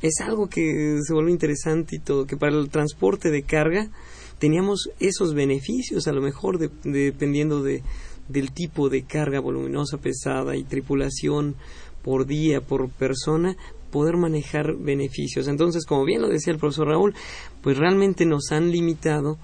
[0.00, 3.90] Es algo que se vuelve interesante y todo, que para el transporte de carga
[4.38, 7.82] teníamos esos beneficios, a lo mejor de- dependiendo de,
[8.28, 11.54] del tipo de carga voluminosa, pesada y tripulación
[12.02, 13.56] por día, por persona,
[13.92, 15.46] poder manejar beneficios.
[15.46, 17.14] Entonces, como bien lo decía el profesor Raúl,
[17.62, 19.38] pues realmente nos han limitado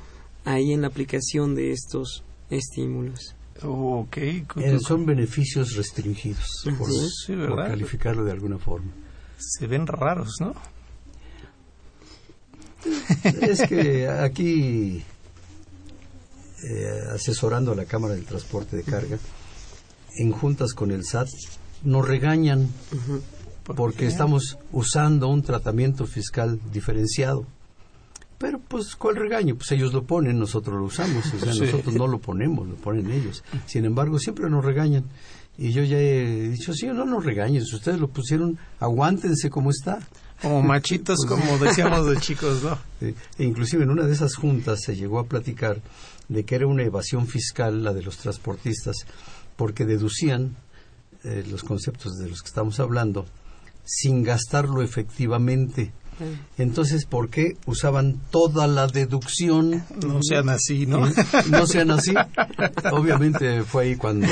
[0.44, 3.36] ahí en la aplicación de estos estímulos.
[3.62, 4.16] Ok.
[4.16, 8.92] Eh, son beneficios restringidos, por, calificarlo de alguna forma.
[9.36, 10.54] Se ven raros, ¿no?
[13.24, 15.02] Es que aquí,
[16.62, 19.18] eh, asesorando a la Cámara del Transporte de Carga,
[20.16, 21.28] en juntas con el SAT,
[21.82, 22.68] nos regañan
[23.64, 24.06] ¿Por porque qué?
[24.06, 27.46] estamos usando un tratamiento fiscal diferenciado.
[28.38, 29.56] Pero, pues, ¿cuál regaño?
[29.56, 31.26] Pues ellos lo ponen, nosotros lo usamos.
[31.34, 31.60] O sea, Sí.
[31.60, 33.42] nosotros no lo ponemos, lo ponen ellos.
[33.66, 35.04] Sin embargo, siempre nos regañan.
[35.56, 37.64] Y yo ya he dicho, sí, no nos regañen.
[37.66, 39.98] Si ustedes lo pusieron, aguántense como está.
[40.40, 42.78] Como machitos, como decíamos de chicos, ¿no?
[43.00, 43.14] E
[43.44, 45.80] inclusive en una de esas juntas se llegó a platicar
[46.28, 48.98] de que era una evasión fiscal la de los transportistas,
[49.56, 50.54] porque deducían
[51.24, 53.26] eh, los conceptos de los que estamos hablando
[53.84, 55.90] sin gastarlo efectivamente.
[56.56, 59.84] Entonces, ¿por qué usaban toda la deducción?
[60.04, 61.06] No sean así, ¿no?
[61.50, 62.14] no sean así.
[62.92, 64.26] Obviamente fue ahí cuando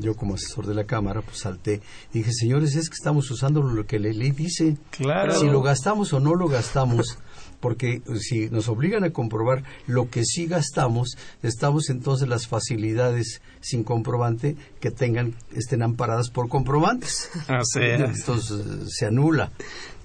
[0.00, 1.80] yo, como asesor de la Cámara pues salté.
[2.12, 4.76] Dije, señores, es que estamos usando lo que la ley dice.
[4.90, 5.38] Claro.
[5.38, 7.18] Si lo gastamos o no lo gastamos,
[7.60, 13.84] porque si nos obligan a comprobar lo que sí gastamos, estamos entonces las facilidades sin
[13.84, 17.30] comprobante que tengan estén amparadas por comprobantes.
[17.48, 19.50] O sea, Entonces se anula.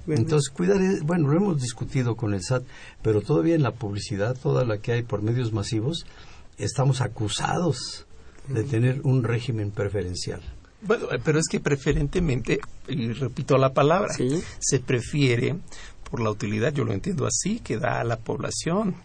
[0.08, 2.64] Entonces, cuidar, es- bueno, lo hemos discutido con el SAT,
[3.01, 6.06] pero todavía en la publicidad, toda la que hay por medios masivos,
[6.58, 8.06] estamos acusados
[8.47, 10.41] de tener un régimen preferencial.
[10.82, 14.43] Bueno, eh, pero es que preferentemente, y repito la palabra, Sí.
[14.60, 15.56] se prefiere
[16.12, 18.95] por la utilidad, yo lo entiendo así, que da a la población.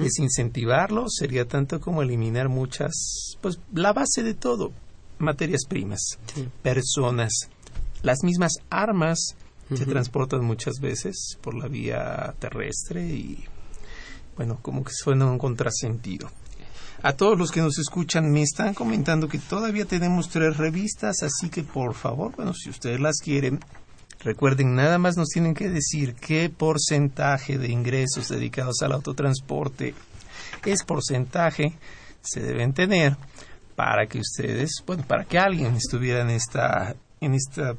[0.00, 4.72] Desincentivarlo sería tanto como eliminar muchas, pues la base de todo.
[5.18, 6.00] materias primas,
[6.62, 7.30] personas,
[8.02, 9.36] las mismas armas
[9.74, 13.44] se transportan muchas veces por la vía terrestre y
[14.36, 16.30] bueno, como que suena un contrasentido.
[17.02, 21.48] A todos los que nos escuchan me están comentando que todavía tenemos tres revistas, así
[21.48, 23.60] que por favor, bueno, si ustedes las quieren,
[24.20, 29.94] recuerden, nada más nos tienen que decir qué porcentaje de ingresos dedicados al autotransporte
[30.64, 31.74] es porcentaje
[32.22, 33.16] se deben tener
[33.76, 37.76] para que ustedes, bueno, para que alguien estuviera en esta en esta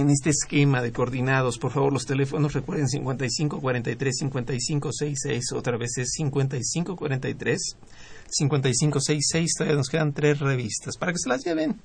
[0.00, 5.76] en este esquema de coordinados, por favor, los teléfonos recuerden 55 43 55 66, otra
[5.76, 7.76] vez es 55 43
[8.28, 11.80] 55 66, todavía nos quedan tres revistas para que se las lleven,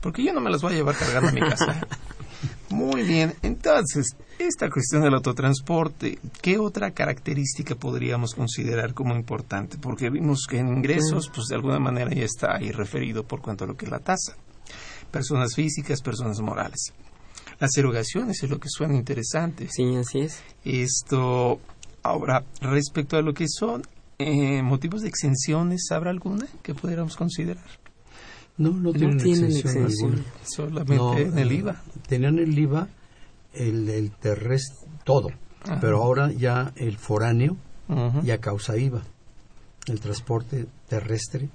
[0.00, 1.86] porque yo no me las voy a llevar cargando a mi casa.
[2.70, 9.76] Muy bien, entonces, esta cuestión del autotransporte, ¿qué otra característica podríamos considerar como importante?
[9.76, 13.64] Porque vimos que en ingresos, pues de alguna manera ya está ahí referido por cuanto
[13.64, 14.36] a lo que es la tasa.
[15.10, 16.94] Personas físicas, personas morales.
[17.60, 19.68] Las erogaciones es lo que suena interesante.
[19.70, 20.42] Sí, así es.
[20.64, 21.60] Esto,
[22.02, 23.82] ahora, respecto a lo que son
[24.18, 27.64] eh, motivos de exenciones, ¿habrá alguna que pudiéramos considerar?
[28.56, 31.82] No, no tienen, exención, Solamente en el IVA.
[32.06, 32.88] Tenían el IVA,
[33.54, 35.28] el, el terrestre, todo.
[35.80, 37.56] Pero ahora ya el foráneo
[38.22, 39.02] ya causa IVA.
[39.86, 41.48] El transporte terrestre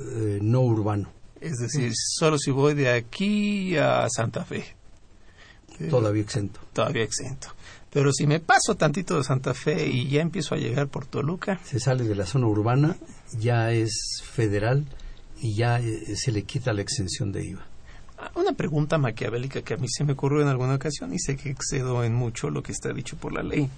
[0.00, 1.10] eh, no urbano.
[1.40, 4.64] Es decir, solo si voy de aquí a Santa Fe.
[5.90, 6.60] Todavía exento.
[6.72, 7.48] Todavía exento.
[7.90, 11.60] Pero si me paso tantito de Santa Fe y ya empiezo a llegar por Toluca.
[11.64, 12.96] Se sale de la zona urbana,
[13.38, 14.86] ya es federal
[15.40, 17.66] y ya eh, se le quita la exención de IVA.
[18.34, 21.50] Una pregunta maquiavélica que a mí se me ocurrió en alguna ocasión y sé que
[21.50, 23.70] excedo en mucho lo que está dicho por la ley.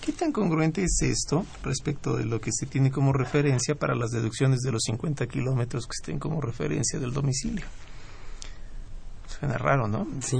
[0.00, 4.10] ¿Qué tan congruente es esto respecto de lo que se tiene como referencia para las
[4.10, 7.64] deducciones de los 50 kilómetros que estén como referencia del domicilio?
[9.40, 10.06] Suena raro, ¿no?
[10.20, 10.36] Sí.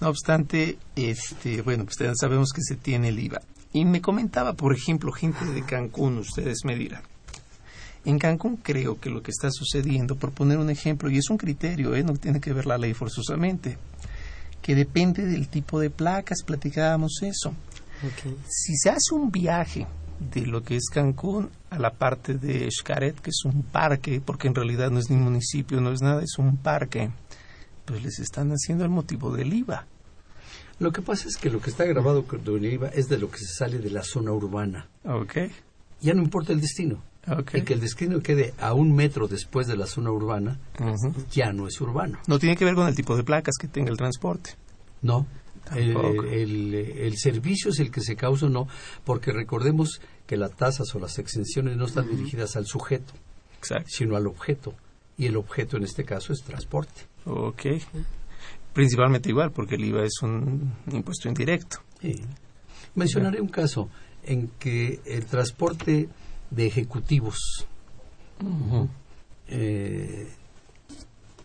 [0.00, 3.42] No obstante, este, bueno, pues sabemos que se tiene el IVA.
[3.72, 7.02] Y me comentaba, por ejemplo, gente de Cancún, ustedes me dirán.
[8.04, 11.36] En Cancún creo que lo que está sucediendo, por poner un ejemplo, y es un
[11.36, 12.04] criterio, ¿eh?
[12.04, 13.76] no tiene que ver la ley forzosamente,
[14.62, 17.52] que depende del tipo de placas, platicábamos eso.
[18.48, 19.86] Si se hace un viaje
[20.20, 24.48] de lo que es Cancún a la parte de Xcaret, que es un parque, porque
[24.48, 27.10] en realidad no es ni municipio, no es nada, es un parque,
[27.88, 29.86] pues les están haciendo el motivo del IVA.
[30.78, 33.30] Lo que pasa es que lo que está grabado con el IVA es de lo
[33.30, 34.88] que se sale de la zona urbana.
[36.00, 37.02] Ya no importa el destino.
[37.26, 37.60] Okay.
[37.60, 40.58] Y que el destino quede a un metro después de la zona urbana,
[41.30, 42.18] ya no es urbano.
[42.26, 44.52] No tiene que ver con el tipo de placas que tenga el transporte.
[45.02, 45.26] No.
[45.74, 45.94] El,
[46.32, 48.66] el, el, servicio es el que se causa o no,
[49.04, 53.12] porque recordemos que las tasas o las exenciones no están dirigidas al sujeto,
[53.86, 54.72] sino al objeto.
[55.18, 57.02] Y el objeto en este caso es transporte.
[57.28, 57.66] Ok.
[58.72, 61.78] Principalmente igual, porque el IVA es un impuesto indirecto.
[62.94, 63.88] Mencionaré un caso
[64.24, 66.08] en que el transporte
[66.50, 67.66] de ejecutivos
[69.48, 70.28] eh,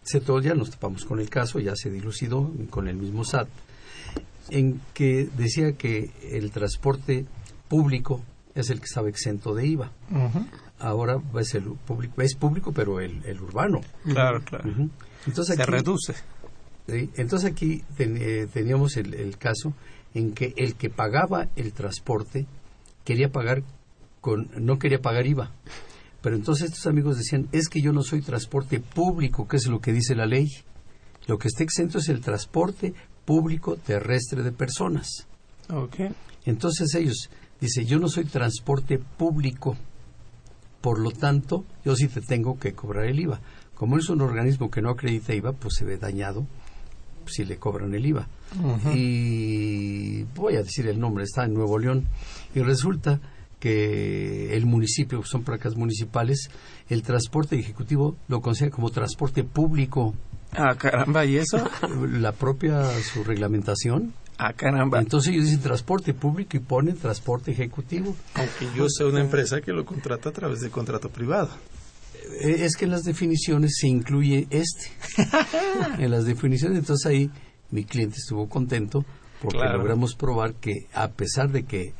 [0.04, 3.48] se ya nos topamos con el caso, ya se dilucidó con el mismo SAT,
[4.50, 7.26] en que decía que el transporte
[7.68, 8.22] público
[8.54, 9.92] es el que estaba exento de IVA.
[10.80, 13.82] Ahora es el público, es público, pero el, el urbano.
[14.04, 14.90] Claro, claro.
[15.28, 16.16] Entonces se reduce.
[16.88, 19.74] Entonces aquí eh, teníamos el, el, caso
[20.14, 22.46] en que el que pagaba el transporte
[23.06, 23.64] quería pagar
[24.22, 25.52] con, no quería pagar IVA.
[26.22, 29.80] Pero entonces estos amigos decían, es que yo no soy transporte público, que es lo
[29.80, 30.48] que dice la ley.
[31.28, 32.94] Lo que está exento es el transporte
[33.26, 35.28] público terrestre de personas.
[35.70, 36.14] Okay.
[36.46, 39.78] Entonces ellos dicen, yo no soy transporte público,
[40.82, 43.42] por lo tanto, yo sí te tengo que cobrar el IVA.
[43.76, 46.46] Como es un organismo que no acredita IVA, pues se ve dañado
[47.26, 48.28] si le cobran el IVA.
[48.94, 52.08] Y voy a decir el nombre, está en Nuevo León.
[52.54, 53.20] Y resulta
[53.60, 56.50] que el municipio, son placas municipales,
[56.90, 60.14] el transporte ejecutivo lo considera como transporte público.
[60.52, 61.58] Ah, caramba, ¿y eso?
[62.12, 64.14] La propia, su reglamentación.
[64.38, 65.00] Ah, caramba.
[65.00, 68.16] Entonces ellos dicen transporte público y ponen transporte ejecutivo.
[68.34, 71.50] Aunque yo sea una empresa que lo contrata a través de contrato privado.
[72.42, 74.92] Eh, es que en las definiciones se incluye este.
[76.00, 77.30] en las definiciones, entonces ahí
[77.72, 79.06] mi cliente estuvo contento
[79.42, 81.94] porque logramos probar que a pesar de que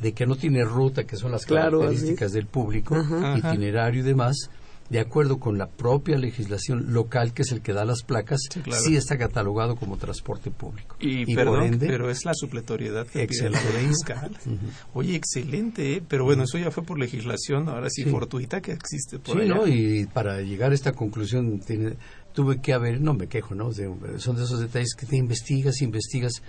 [0.00, 2.96] de que no tiene ruta, que son las características del público,
[3.36, 4.50] itinerario y demás,
[4.92, 8.42] de acuerdo con la propia legislación local, que es el que da las placas,
[8.84, 10.96] sí, está catalogado como transporte público.
[11.00, 14.36] Y, perdón, pero es la supletoriedad que pide la ley fiscal.
[14.92, 16.02] Oye, excelente, ¿eh?
[16.06, 19.66] pero bueno, eso ya fue por legislación, ahora sí, fortuita que existe por sí, ¿no?
[19.66, 21.94] Y para llegar a esta conclusión tiene,
[22.34, 23.72] tuve que haber, no me quejo, ¿no?
[23.72, 26.42] son de esos detalles que te investigas, investigas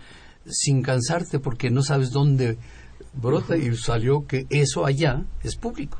[0.46, 2.58] sin cansarte porque no sabes dónde
[3.14, 5.98] brota y salió que eso allá es público.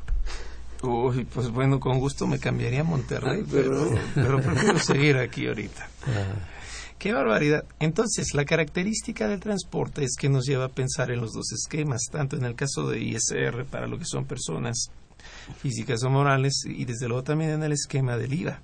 [0.84, 5.88] Uy, pues bueno, con gusto me cambiaría a Monterrey, pero, pero prefiero seguir aquí ahorita.
[6.06, 6.54] Ah.
[6.98, 7.64] Qué barbaridad.
[7.80, 12.02] Entonces, la característica del transporte es que nos lleva a pensar en los dos esquemas,
[12.10, 14.90] tanto en el caso de ISR para lo que son personas
[15.60, 18.60] físicas o morales y desde luego también en el esquema del IVA.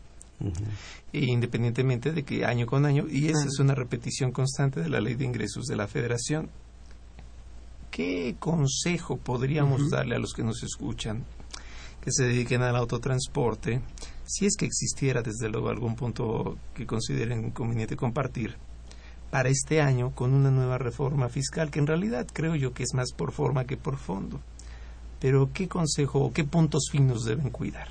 [1.12, 5.00] e independientemente de que año con año, y esa es una repetición constante de la
[5.00, 6.48] ley de ingresos de la federación.
[7.90, 11.24] ¿Qué consejo podríamos darle a los que nos escuchan
[12.02, 13.80] que se dediquen al autotransporte,
[14.24, 18.56] si es que existiera desde luego algún punto que consideren conveniente compartir,
[19.30, 22.94] para este año con una nueva reforma fiscal que en realidad creo yo que es
[22.94, 24.40] más por forma que por fondo.
[25.20, 27.88] Pero ¿qué consejo o qué puntos finos deben cuidar?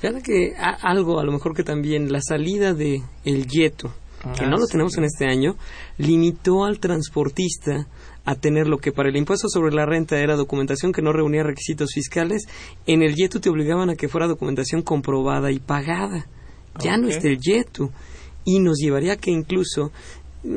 [0.00, 3.92] Fíjate que algo, a lo mejor que también la salida de el yeto,
[4.36, 5.56] que no lo ah, tenemos en este año,
[5.98, 7.86] limitó al transportista
[8.24, 11.42] a tener lo que para el impuesto sobre la renta era documentación que no reunía
[11.42, 12.46] requisitos fiscales,
[12.86, 16.26] en el YETU te obligaban a que fuera documentación comprobada y pagada.
[16.80, 17.90] Ya no está el YETU.
[18.46, 19.90] Y nos llevaría a que incluso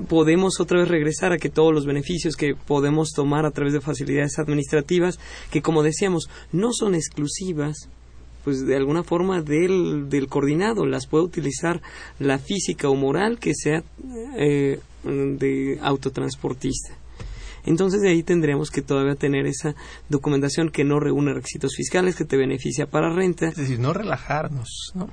[0.07, 3.82] podemos otra vez regresar a que todos los beneficios que podemos tomar a través de
[3.82, 5.20] facilidades administrativas,
[5.51, 7.89] que como decíamos, no son exclusivas,
[8.43, 11.82] pues de alguna forma del, del coordinado, las puede utilizar
[12.20, 13.84] la física o moral que sea
[14.38, 16.97] eh, de autotransportista.
[17.68, 19.76] Entonces de ahí tendríamos que todavía tener esa
[20.09, 23.49] documentación que no reúne requisitos fiscales, que te beneficia para renta.
[23.49, 25.09] Es decir, no relajarnos, ¿no?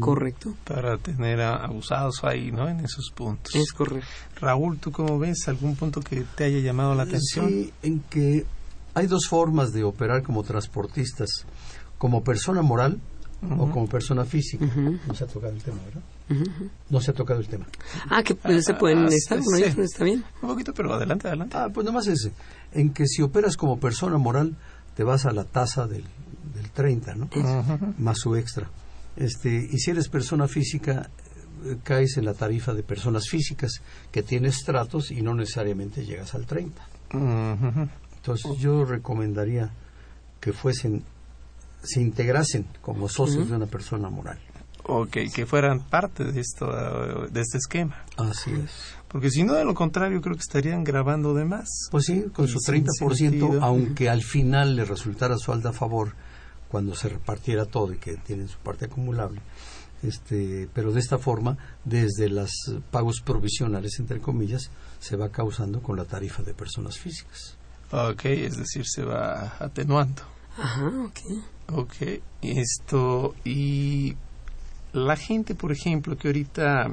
[0.00, 0.54] Correcto.
[0.64, 2.68] Para tener abusados ahí, ¿no?
[2.68, 3.54] En esos puntos.
[3.54, 4.08] Es correcto.
[4.40, 5.48] Raúl, ¿tú cómo ves?
[5.48, 7.48] ¿Algún punto que te haya llamado la atención?
[7.48, 8.44] Sí, en que
[8.94, 11.46] hay dos formas de operar como transportistas.
[11.96, 13.00] Como persona moral
[13.42, 14.66] o como persona física.
[15.06, 16.02] No se ha tocado el tema, ¿verdad?
[16.90, 17.66] No se ha tocado el tema.
[18.10, 20.24] Ah, que pues, se pueden ah, estar, está bien.
[20.42, 21.56] Un poquito, pero adelante, adelante.
[21.56, 22.32] Ah, pues nomás ese.
[22.72, 24.56] En que si operas como persona moral,
[24.94, 26.04] te vas a la tasa del,
[26.54, 27.28] del 30, ¿no?
[27.98, 28.68] Más su extra.
[29.16, 31.10] Este, y si eres persona física,
[31.64, 33.82] eh, caes en la tarifa de personas físicas,
[34.12, 36.82] que tienes tratos y no necesariamente llegas al 30.
[37.10, 39.70] Entonces yo recomendaría
[40.40, 41.02] que fuesen
[41.82, 44.38] se integrasen como socios de una persona moral.
[44.90, 46.66] Ok, que fueran parte de, esto,
[47.30, 48.04] de este esquema.
[48.16, 48.70] Así es.
[49.06, 51.68] Porque si no, de lo contrario, creo que estarían grabando de más.
[51.90, 56.14] Pues sí, con su 30%, aunque al final le resultara sueldo a favor
[56.68, 59.40] cuando se repartiera todo y que tienen su parte acumulable.
[60.02, 62.52] Este, pero de esta forma, desde los
[62.90, 64.70] pagos provisionales, entre comillas,
[65.00, 67.56] se va causando con la tarifa de personas físicas.
[67.90, 70.22] Ok, es decir, se va atenuando.
[70.58, 71.20] Ajá, ok.
[71.70, 71.94] Ok,
[72.42, 74.16] esto, y
[74.92, 76.90] la gente, por ejemplo, que ahorita,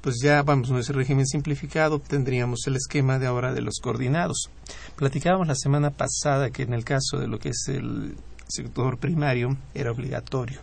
[0.00, 4.50] pues ya vamos a ese régimen simplificado, tendríamos el esquema de ahora de los coordinados.
[4.96, 8.16] Platicábamos la semana pasada que en el caso de lo que es el
[8.48, 10.60] sector primario era obligatorio.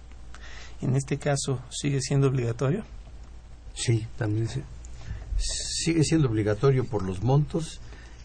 [0.81, 2.83] En este caso, ¿sigue siendo obligatorio?
[3.73, 4.49] Sí, también
[5.37, 7.79] sigue siendo obligatorio por los montos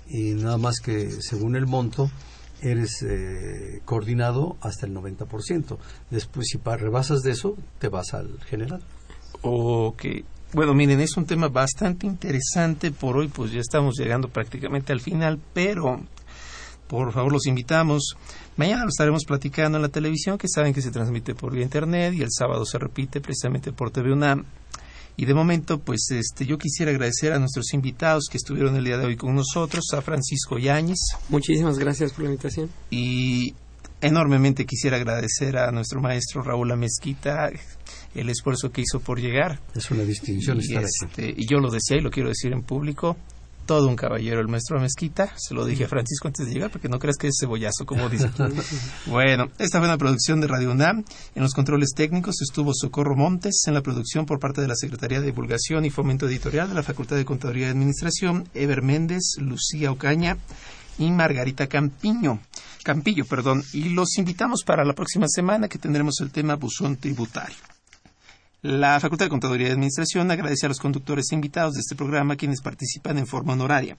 [0.09, 2.11] y nada más que según el monto
[2.63, 5.77] eres eh, coordinado hasta el 90%.
[6.11, 8.83] Después, si rebasas de eso, te vas al general.
[9.43, 10.05] Ok.
[10.53, 15.01] Bueno, miren, es un tema bastante interesante por hoy, pues ya estamos llegando prácticamente al
[15.01, 16.01] final, pero
[16.87, 18.17] por favor los invitamos.
[18.57, 22.15] Mañana lo estaremos platicando en la televisión, que saben que se transmite por vía internet
[22.15, 24.45] y el sábado se repite precisamente por TV UNAM.
[25.17, 28.99] Y de momento, pues este, yo quisiera agradecer a nuestros invitados que estuvieron el día
[28.99, 30.99] de hoy con nosotros, a Francisco Yáñez.
[31.29, 32.69] Muchísimas gracias por la invitación.
[32.91, 33.55] Y
[34.01, 37.51] enormemente quisiera agradecer a nuestro maestro Raúl Amezquita
[38.15, 39.61] el esfuerzo que hizo por llegar.
[39.75, 43.17] Es una distinción y, este, y yo lo decía y lo quiero decir en público
[43.67, 45.33] todo un caballero el maestro Mezquita.
[45.37, 48.09] Se lo dije a Francisco antes de llegar porque no creas que es cebollazo, como
[48.09, 48.31] dice.
[49.07, 51.05] bueno, esta fue una producción de Radio UNAM.
[51.35, 53.63] En los controles técnicos estuvo Socorro Montes.
[53.67, 56.83] En la producción por parte de la Secretaría de Divulgación y Fomento Editorial de la
[56.83, 60.37] Facultad de Contaduría y Administración, Ever Méndez, Lucía Ocaña
[60.99, 62.41] y Margarita Campiño.
[62.83, 63.63] Campillo, perdón.
[63.73, 67.74] Y los invitamos para la próxima semana que tendremos el tema buzón tributario.
[68.65, 72.35] La Facultad de Contaduría y Administración agradece a los conductores e invitados de este programa
[72.35, 73.99] quienes participan en forma honoraria.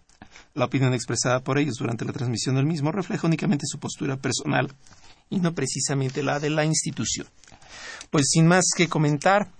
[0.55, 4.73] La opinión expresada por ellos durante la transmisión del mismo refleja únicamente su postura personal
[5.29, 7.27] y no precisamente la de la institución.
[8.09, 9.51] Pues sin más que comentar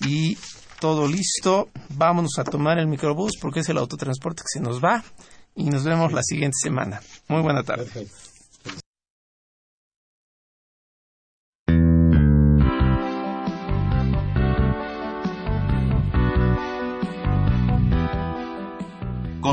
[0.00, 0.38] y
[0.80, 5.04] todo listo, vámonos a tomar el microbús porque es el autotransporte que se nos va
[5.54, 7.02] y nos vemos la siguiente semana.
[7.28, 8.08] Muy buena tarde.